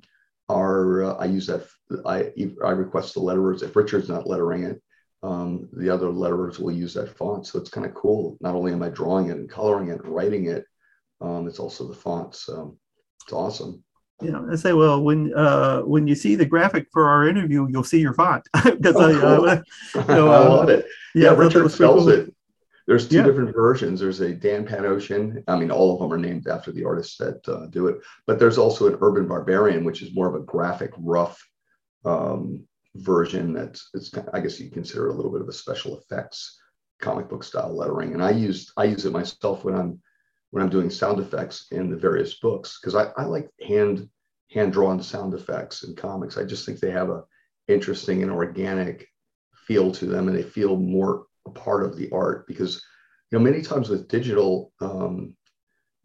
are 0.49 1.03
uh, 1.03 1.13
i 1.15 1.25
use 1.25 1.47
that 1.47 1.65
i 2.05 2.31
i 2.63 2.71
request 2.71 3.15
the 3.15 3.19
letterers. 3.19 3.63
If 3.63 3.75
richard's 3.75 4.09
not 4.09 4.27
lettering 4.27 4.63
it 4.63 4.81
um, 5.23 5.67
the 5.73 5.89
other 5.89 6.07
letterers 6.07 6.59
will 6.59 6.71
use 6.71 6.93
that 6.93 7.17
font. 7.17 7.47
So 7.47 7.57
it's 7.57 7.71
kind 7.71 7.87
of 7.87 7.95
cool. 7.95 8.37
Not 8.41 8.53
only 8.53 8.73
am 8.73 8.83
i 8.83 8.89
drawing 8.89 9.29
it 9.29 9.37
and 9.37 9.49
coloring 9.49 9.89
it 9.89 10.03
and 10.03 10.13
writing 10.13 10.45
it 10.45 10.65
um, 11.21 11.47
it's 11.47 11.59
also 11.59 11.87
the 11.87 11.95
font. 11.95 12.35
So 12.35 12.77
it's 13.23 13.33
awesome 13.33 13.83
you 14.21 14.31
know, 14.31 14.47
I 14.49 14.55
say, 14.55 14.73
well, 14.73 15.01
when 15.01 15.33
uh, 15.33 15.81
when 15.81 16.07
you 16.07 16.15
see 16.15 16.35
the 16.35 16.45
graphic 16.45 16.87
for 16.91 17.09
our 17.09 17.27
interview, 17.27 17.67
you'll 17.69 17.83
see 17.83 17.99
your 17.99 18.13
font 18.13 18.47
because 18.63 18.95
oh, 18.95 19.19
cool. 19.19 19.49
I, 19.49 19.53
uh, 19.53 19.61
you 19.95 20.15
know, 20.15 20.31
I 20.31 20.47
love 20.47 20.69
it. 20.69 20.85
Yeah, 21.13 21.31
yeah 21.31 21.37
Richard 21.37 21.69
spells 21.69 22.03
cool. 22.03 22.09
it. 22.09 22.35
There's 22.87 23.07
two 23.09 23.17
yeah. 23.17 23.23
different 23.23 23.53
versions. 23.53 23.99
There's 23.99 24.19
a 24.21 24.33
Dan 24.33 24.65
Panosian. 24.65 25.43
I 25.47 25.57
mean, 25.57 25.71
all 25.71 25.93
of 25.93 25.99
them 25.99 26.13
are 26.13 26.17
named 26.17 26.47
after 26.47 26.71
the 26.71 26.85
artists 26.85 27.17
that 27.17 27.47
uh, 27.49 27.65
do 27.67 27.87
it. 27.87 27.97
But 28.27 28.37
there's 28.37 28.59
also 28.59 28.87
an 28.87 28.97
Urban 29.01 29.27
Barbarian, 29.27 29.83
which 29.83 30.01
is 30.03 30.13
more 30.13 30.27
of 30.27 30.35
a 30.35 30.45
graphic, 30.45 30.91
rough 30.97 31.41
um, 32.05 32.63
version. 32.95 33.53
That's 33.53 33.89
it's 33.93 34.11
I 34.33 34.39
guess 34.39 34.59
you 34.59 34.69
consider 34.69 35.09
a 35.09 35.13
little 35.13 35.31
bit 35.31 35.41
of 35.41 35.49
a 35.49 35.53
special 35.53 35.97
effects 35.97 36.59
comic 37.01 37.27
book 37.27 37.43
style 37.43 37.75
lettering. 37.75 38.13
And 38.13 38.23
I 38.23 38.31
use 38.31 38.71
I 38.77 38.85
use 38.85 39.05
it 39.05 39.11
myself 39.11 39.65
when 39.65 39.75
I'm 39.75 39.99
when 40.55 40.63
I'm 40.63 40.69
doing 40.69 40.89
sound 40.89 41.19
effects 41.19 41.65
in 41.71 41.89
the 41.89 41.97
various 41.97 42.35
books 42.35 42.79
because 42.79 42.95
I, 42.95 43.11
I 43.21 43.25
like 43.25 43.49
hand 43.67 44.07
hand 44.51 44.71
drawn 44.71 45.03
sound 45.03 45.33
effects 45.33 45.83
in 45.83 45.97
comics. 45.97 46.37
I 46.37 46.45
just 46.45 46.65
think 46.65 46.79
they 46.79 46.91
have 46.91 47.09
a 47.09 47.25
interesting 47.67 48.23
and 48.23 48.31
organic 48.31 49.09
feel 49.67 49.91
to 49.91 50.05
them, 50.05 50.29
and 50.29 50.37
they 50.37 50.43
feel 50.43 50.77
more 50.77 51.25
a 51.45 51.49
part 51.49 51.83
of 51.83 51.97
the 51.97 52.09
art 52.11 52.47
because 52.47 52.81
you 53.29 53.37
know 53.37 53.43
many 53.43 53.61
times 53.61 53.89
with 53.89 54.07
digital 54.07 54.71
um, 54.79 55.35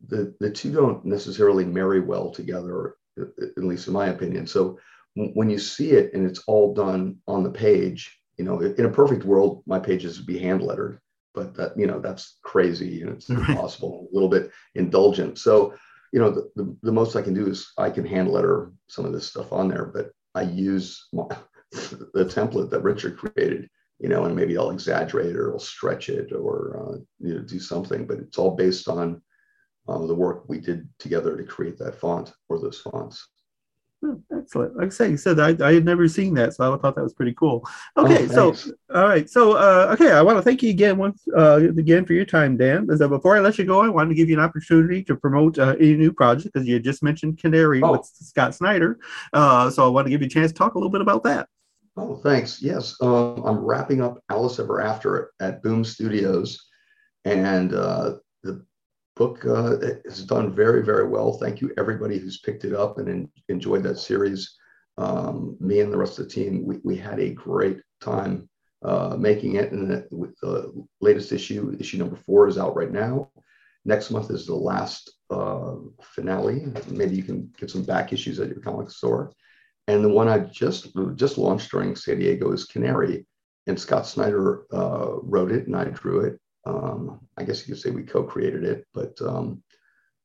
the 0.09 0.35
the 0.41 0.51
two 0.51 0.73
don't 0.73 1.05
necessarily 1.05 1.65
marry 1.65 2.01
well 2.01 2.33
together 2.33 2.97
at 3.19 3.63
least 3.63 3.87
in 3.87 3.93
my 3.93 4.09
opinion 4.09 4.49
so 4.49 4.81
when 5.15 5.49
you 5.49 5.61
see 5.61 5.93
it 5.93 6.13
and 6.13 6.29
it's 6.29 6.43
all 6.47 6.75
done 6.75 7.19
on 7.27 7.43
the 7.43 7.51
page, 7.51 8.19
you 8.37 8.45
know, 8.45 8.61
in 8.61 8.87
a 8.87 8.91
perfect 8.91 9.25
world, 9.25 9.63
my 9.67 9.79
pages 9.79 10.17
would 10.17 10.27
be 10.27 10.39
hand 10.39 10.63
lettered, 10.63 11.01
but 11.35 11.55
that, 11.55 11.79
you 11.79 11.87
know, 11.87 12.01
that's 12.01 12.39
crazy 12.43 13.03
and 13.03 13.11
it's 13.11 13.29
impossible, 13.31 14.09
a 14.11 14.15
little 14.15 14.29
bit 14.29 14.51
indulgent. 14.75 15.39
So, 15.39 15.75
you 16.13 16.21
know, 16.21 16.31
the, 16.31 16.51
the, 16.57 16.77
the, 16.83 16.93
most 16.93 17.15
I 17.17 17.23
can 17.23 17.35
do 17.35 17.47
is 17.47 17.73
I 17.79 17.91
can 17.91 18.05
hand 18.05 18.31
letter 18.31 18.73
some 18.89 19.05
of 19.05 19.13
this 19.13 19.27
stuff 19.27 19.53
on 19.53 19.69
there, 19.69 19.87
but 19.87 20.11
I 20.35 20.43
use 20.43 21.07
my, 21.13 21.27
the 21.73 22.25
template 22.25 22.71
that 22.71 22.83
Richard 22.83 23.17
created, 23.17 23.69
you 23.99 24.09
know, 24.09 24.25
and 24.25 24.35
maybe 24.35 24.59
I'll 24.59 24.71
exaggerate 24.71 25.37
or 25.37 25.53
I'll 25.53 25.61
stretch 25.61 26.09
it 26.09 26.33
or, 26.33 26.77
uh, 26.77 26.99
you 27.21 27.35
know, 27.35 27.41
do 27.41 27.61
something, 27.61 28.07
but 28.07 28.19
it's 28.19 28.39
all 28.39 28.57
based 28.57 28.89
on 28.89 29.23
uh, 29.89 30.07
the 30.07 30.15
work 30.15 30.45
we 30.49 30.59
did 30.59 30.89
together 30.99 31.37
to 31.37 31.45
create 31.45 31.79
that 31.79 31.95
font 31.95 32.33
or 32.49 32.59
those 32.59 32.81
fonts. 32.81 33.29
Oh, 34.03 34.19
excellent. 34.35 34.77
Like 34.77 34.87
I 34.87 34.91
say, 34.91 35.11
you 35.11 35.17
said 35.19 35.39
I, 35.39 35.55
I 35.63 35.75
had 35.75 35.85
never 35.85 36.09
seen 36.09 36.33
that, 36.35 36.55
so 36.55 36.75
I 36.75 36.79
thought 36.79 36.95
that 36.95 37.03
was 37.03 37.13
pretty 37.13 37.35
cool. 37.35 37.69
Okay, 37.99 38.27
oh, 38.31 38.53
so 38.53 38.73
all 38.95 39.05
right, 39.05 39.29
so 39.29 39.53
uh, 39.53 39.91
okay, 39.93 40.13
I 40.13 40.23
want 40.23 40.39
to 40.39 40.43
thank 40.43 40.63
you 40.63 40.71
again 40.71 40.97
once 40.97 41.23
uh, 41.37 41.57
again 41.57 42.07
for 42.07 42.15
your 42.15 42.25
time, 42.25 42.57
Dan. 42.57 42.89
Uh, 42.91 43.09
before 43.09 43.37
I 43.37 43.41
let 43.41 43.59
you 43.59 43.67
go, 43.67 43.83
I 43.83 43.89
wanted 43.89 44.09
to 44.11 44.15
give 44.15 44.31
you 44.31 44.39
an 44.39 44.43
opportunity 44.43 45.05
to 45.05 45.17
promote 45.17 45.59
uh, 45.59 45.77
any 45.79 45.97
new 45.97 46.13
project 46.13 46.55
because 46.55 46.67
you 46.67 46.81
just 46.81 47.03
mentioned 47.03 47.39
Canary 47.39 47.83
oh. 47.83 47.93
with 47.93 48.07
Scott 48.07 48.55
Snyder. 48.55 48.99
Uh, 49.35 49.69
so 49.69 49.85
I 49.85 49.89
want 49.89 50.07
to 50.07 50.11
give 50.11 50.23
you 50.23 50.29
a 50.29 50.31
chance 50.31 50.51
to 50.51 50.57
talk 50.57 50.75
a 50.75 50.79
little 50.79 50.91
bit 50.91 51.03
about 51.03 51.23
that. 51.25 51.49
Oh, 51.99 52.17
thanks. 52.17 52.63
Yes, 52.63 52.97
um, 53.03 53.43
I'm 53.45 53.59
wrapping 53.59 54.01
up 54.01 54.23
Alice 54.31 54.59
Ever 54.59 54.81
After 54.81 55.33
at 55.41 55.63
Boom 55.63 55.85
Studios, 55.85 56.59
and 57.27 57.75
uh, 57.75 58.15
the 58.43 58.65
book 59.21 59.45
uh, 59.45 59.77
has 60.07 60.25
done 60.25 60.55
very, 60.55 60.83
very 60.83 61.07
well. 61.07 61.35
Thank 61.35 61.61
you, 61.61 61.71
everybody 61.77 62.17
who's 62.19 62.41
picked 62.41 62.65
it 62.65 62.75
up 62.75 62.97
and 62.97 63.07
in, 63.07 63.31
enjoyed 63.51 63.83
that 63.83 63.99
series. 63.99 64.57
Um, 64.97 65.59
me 65.61 65.81
and 65.81 65.93
the 65.93 65.99
rest 65.99 66.19
of 66.19 66.25
the 66.25 66.31
team, 66.31 66.65
we, 66.65 66.79
we 66.85 66.97
had 66.97 67.21
a 67.21 67.35
great 67.35 67.81
time 68.01 68.49
uh, 68.83 69.17
making 69.19 69.57
it. 69.57 69.73
And 69.73 69.91
the, 69.91 70.09
with 70.11 70.35
the 70.41 70.73
latest 71.03 71.33
issue, 71.33 71.77
issue 71.79 71.99
number 71.99 72.17
four, 72.17 72.49
is 72.49 72.57
out 72.57 72.75
right 72.75 72.91
now. 72.91 73.31
Next 73.85 74.11
month 74.11 74.31
is 74.31 74.47
the 74.47 74.55
last 74.55 75.13
uh, 75.29 75.75
finale. 76.01 76.73
Maybe 76.89 77.15
you 77.15 77.23
can 77.23 77.53
get 77.59 77.71
some 77.71 77.83
back 77.83 78.15
issues 78.15 78.41
at 78.41 78.49
your 78.49 78.61
comic 78.61 78.89
store. 78.89 79.35
And 79.87 80.03
the 80.03 80.09
one 80.09 80.29
I 80.29 80.39
just 80.39 80.97
just 81.15 81.37
launched 81.37 81.71
during 81.71 81.95
San 81.95 82.21
Diego 82.21 82.53
is 82.53 82.65
Canary, 82.65 83.27
and 83.67 83.79
Scott 83.79 84.07
Snyder 84.07 84.65
uh, 84.73 85.17
wrote 85.23 85.53
it 85.53 85.67
and 85.67 85.77
I 85.77 85.85
drew 85.85 86.21
it. 86.21 86.41
Um, 86.65 87.21
I 87.37 87.45
guess 87.45 87.67
you 87.67 87.75
could 87.75 87.83
say 87.83 87.91
we 87.91 88.03
co-created 88.03 88.65
it, 88.65 88.87
but 88.93 89.21
um, 89.23 89.63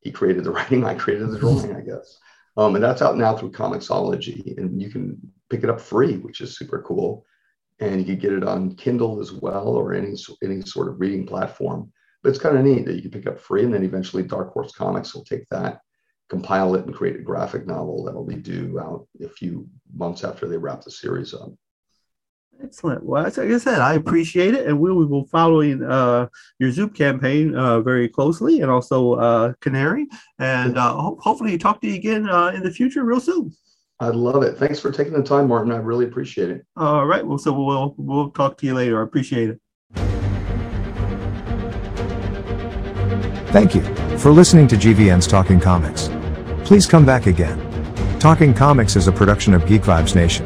he 0.02 0.12
created 0.12 0.44
the 0.44 0.52
writing, 0.58 0.86
I 0.86 0.96
created 0.96 1.30
the 1.30 1.40
drawing, 1.40 1.76
I 1.76 1.82
guess. 1.82 2.20
Um, 2.58 2.76
and 2.76 2.84
that's 2.84 3.02
out 3.02 3.18
now 3.18 3.36
through 3.36 3.52
Comixology, 3.52 4.58
and 4.58 4.82
you 4.82 4.90
can 4.90 5.20
pick 5.50 5.64
it 5.64 5.70
up 5.70 5.82
free, 5.82 6.18
which 6.18 6.42
is 6.42 6.58
super 6.58 6.82
cool. 6.82 7.26
And 7.80 8.00
you 8.00 8.06
can 8.06 8.20
get 8.20 8.32
it 8.32 8.46
on 8.46 8.76
Kindle 8.76 9.20
as 9.20 9.34
well, 9.34 9.68
or 9.68 9.94
any 9.94 10.16
any 10.42 10.62
sort 10.62 10.88
of 10.88 11.00
reading 11.02 11.26
platform. 11.26 11.92
But 12.24 12.30
it's 12.30 12.40
kind 12.40 12.58
of 12.58 12.64
neat 12.64 12.86
that 12.86 12.96
you 12.96 13.02
can 13.02 13.12
pick 13.12 13.28
up 13.28 13.40
free, 13.40 13.64
and 13.64 13.74
then 13.74 13.84
eventually 13.84 14.24
Dark 14.24 14.54
Horse 14.54 14.72
Comics 14.72 15.14
will 15.14 15.26
take 15.26 15.48
that, 15.50 15.82
compile 16.30 16.76
it, 16.76 16.86
and 16.86 16.96
create 16.96 17.18
a 17.18 17.24
graphic 17.24 17.68
novel 17.68 18.06
that'll 18.06 18.26
be 18.26 18.36
due 18.36 18.80
out 18.80 19.06
a 19.22 19.28
few 19.28 19.68
months 19.94 20.24
after 20.24 20.48
they 20.48 20.58
wrap 20.58 20.82
the 20.82 20.92
series 20.92 21.34
up. 21.34 21.52
Excellent. 22.64 23.04
Well, 23.04 23.24
like 23.24 23.38
I 23.38 23.58
said, 23.58 23.80
I 23.80 23.94
appreciate 23.96 24.54
it, 24.54 24.66
and 24.66 24.80
we, 24.80 24.92
will 24.92 25.24
be 25.24 25.30
following 25.30 25.84
uh, 25.84 26.28
your 26.60 26.72
Zoop 26.72 26.96
campaign 26.96 27.56
uh, 27.56 27.82
very 27.82 28.08
closely, 28.08 28.62
and 28.62 28.72
also 28.72 29.14
uh, 29.14 29.54
Canary, 29.60 30.08
and 30.40 30.78
uh, 30.78 30.94
ho- 30.94 31.18
hopefully 31.22 31.58
talk 31.58 31.82
to 31.82 31.88
you 31.88 31.96
again 31.96 32.30
uh, 32.30 32.48
in 32.48 32.64
the 32.64 32.72
future 32.72 33.04
real 33.04 33.20
soon. 33.20 33.54
I 34.00 34.10
love 34.10 34.44
it. 34.44 34.58
Thanks 34.58 34.80
for 34.80 34.92
taking 34.92 35.14
the 35.14 35.24
time, 35.24 35.48
Martin. 35.48 35.72
I 35.72 35.78
really 35.78 36.06
appreciate 36.06 36.50
it. 36.50 36.66
All 36.76 37.06
right. 37.06 37.26
Well, 37.26 37.38
so 37.38 37.54
we'll 37.54 37.96
we'll 37.98 38.30
talk 38.32 38.58
to 38.58 38.66
you 38.66 38.74
later. 38.74 39.00
I 39.00 39.04
appreciate 39.04 39.50
it. 39.50 39.62
Thank 43.52 43.74
you 43.74 43.82
for 44.18 44.32
listening 44.32 44.68
to 44.68 44.76
GVN's 44.76 45.28
Talking 45.28 45.62
Comics. 45.62 46.10
Please 46.66 46.86
come 46.86 47.06
back 47.06 47.28
again. 47.28 47.62
Talking 48.20 48.54
Comics 48.54 48.96
is 48.96 49.08
a 49.08 49.12
production 49.12 49.54
of 49.54 49.66
Geek 49.66 49.84
Vibes 49.84 50.14
Nation. 50.14 50.46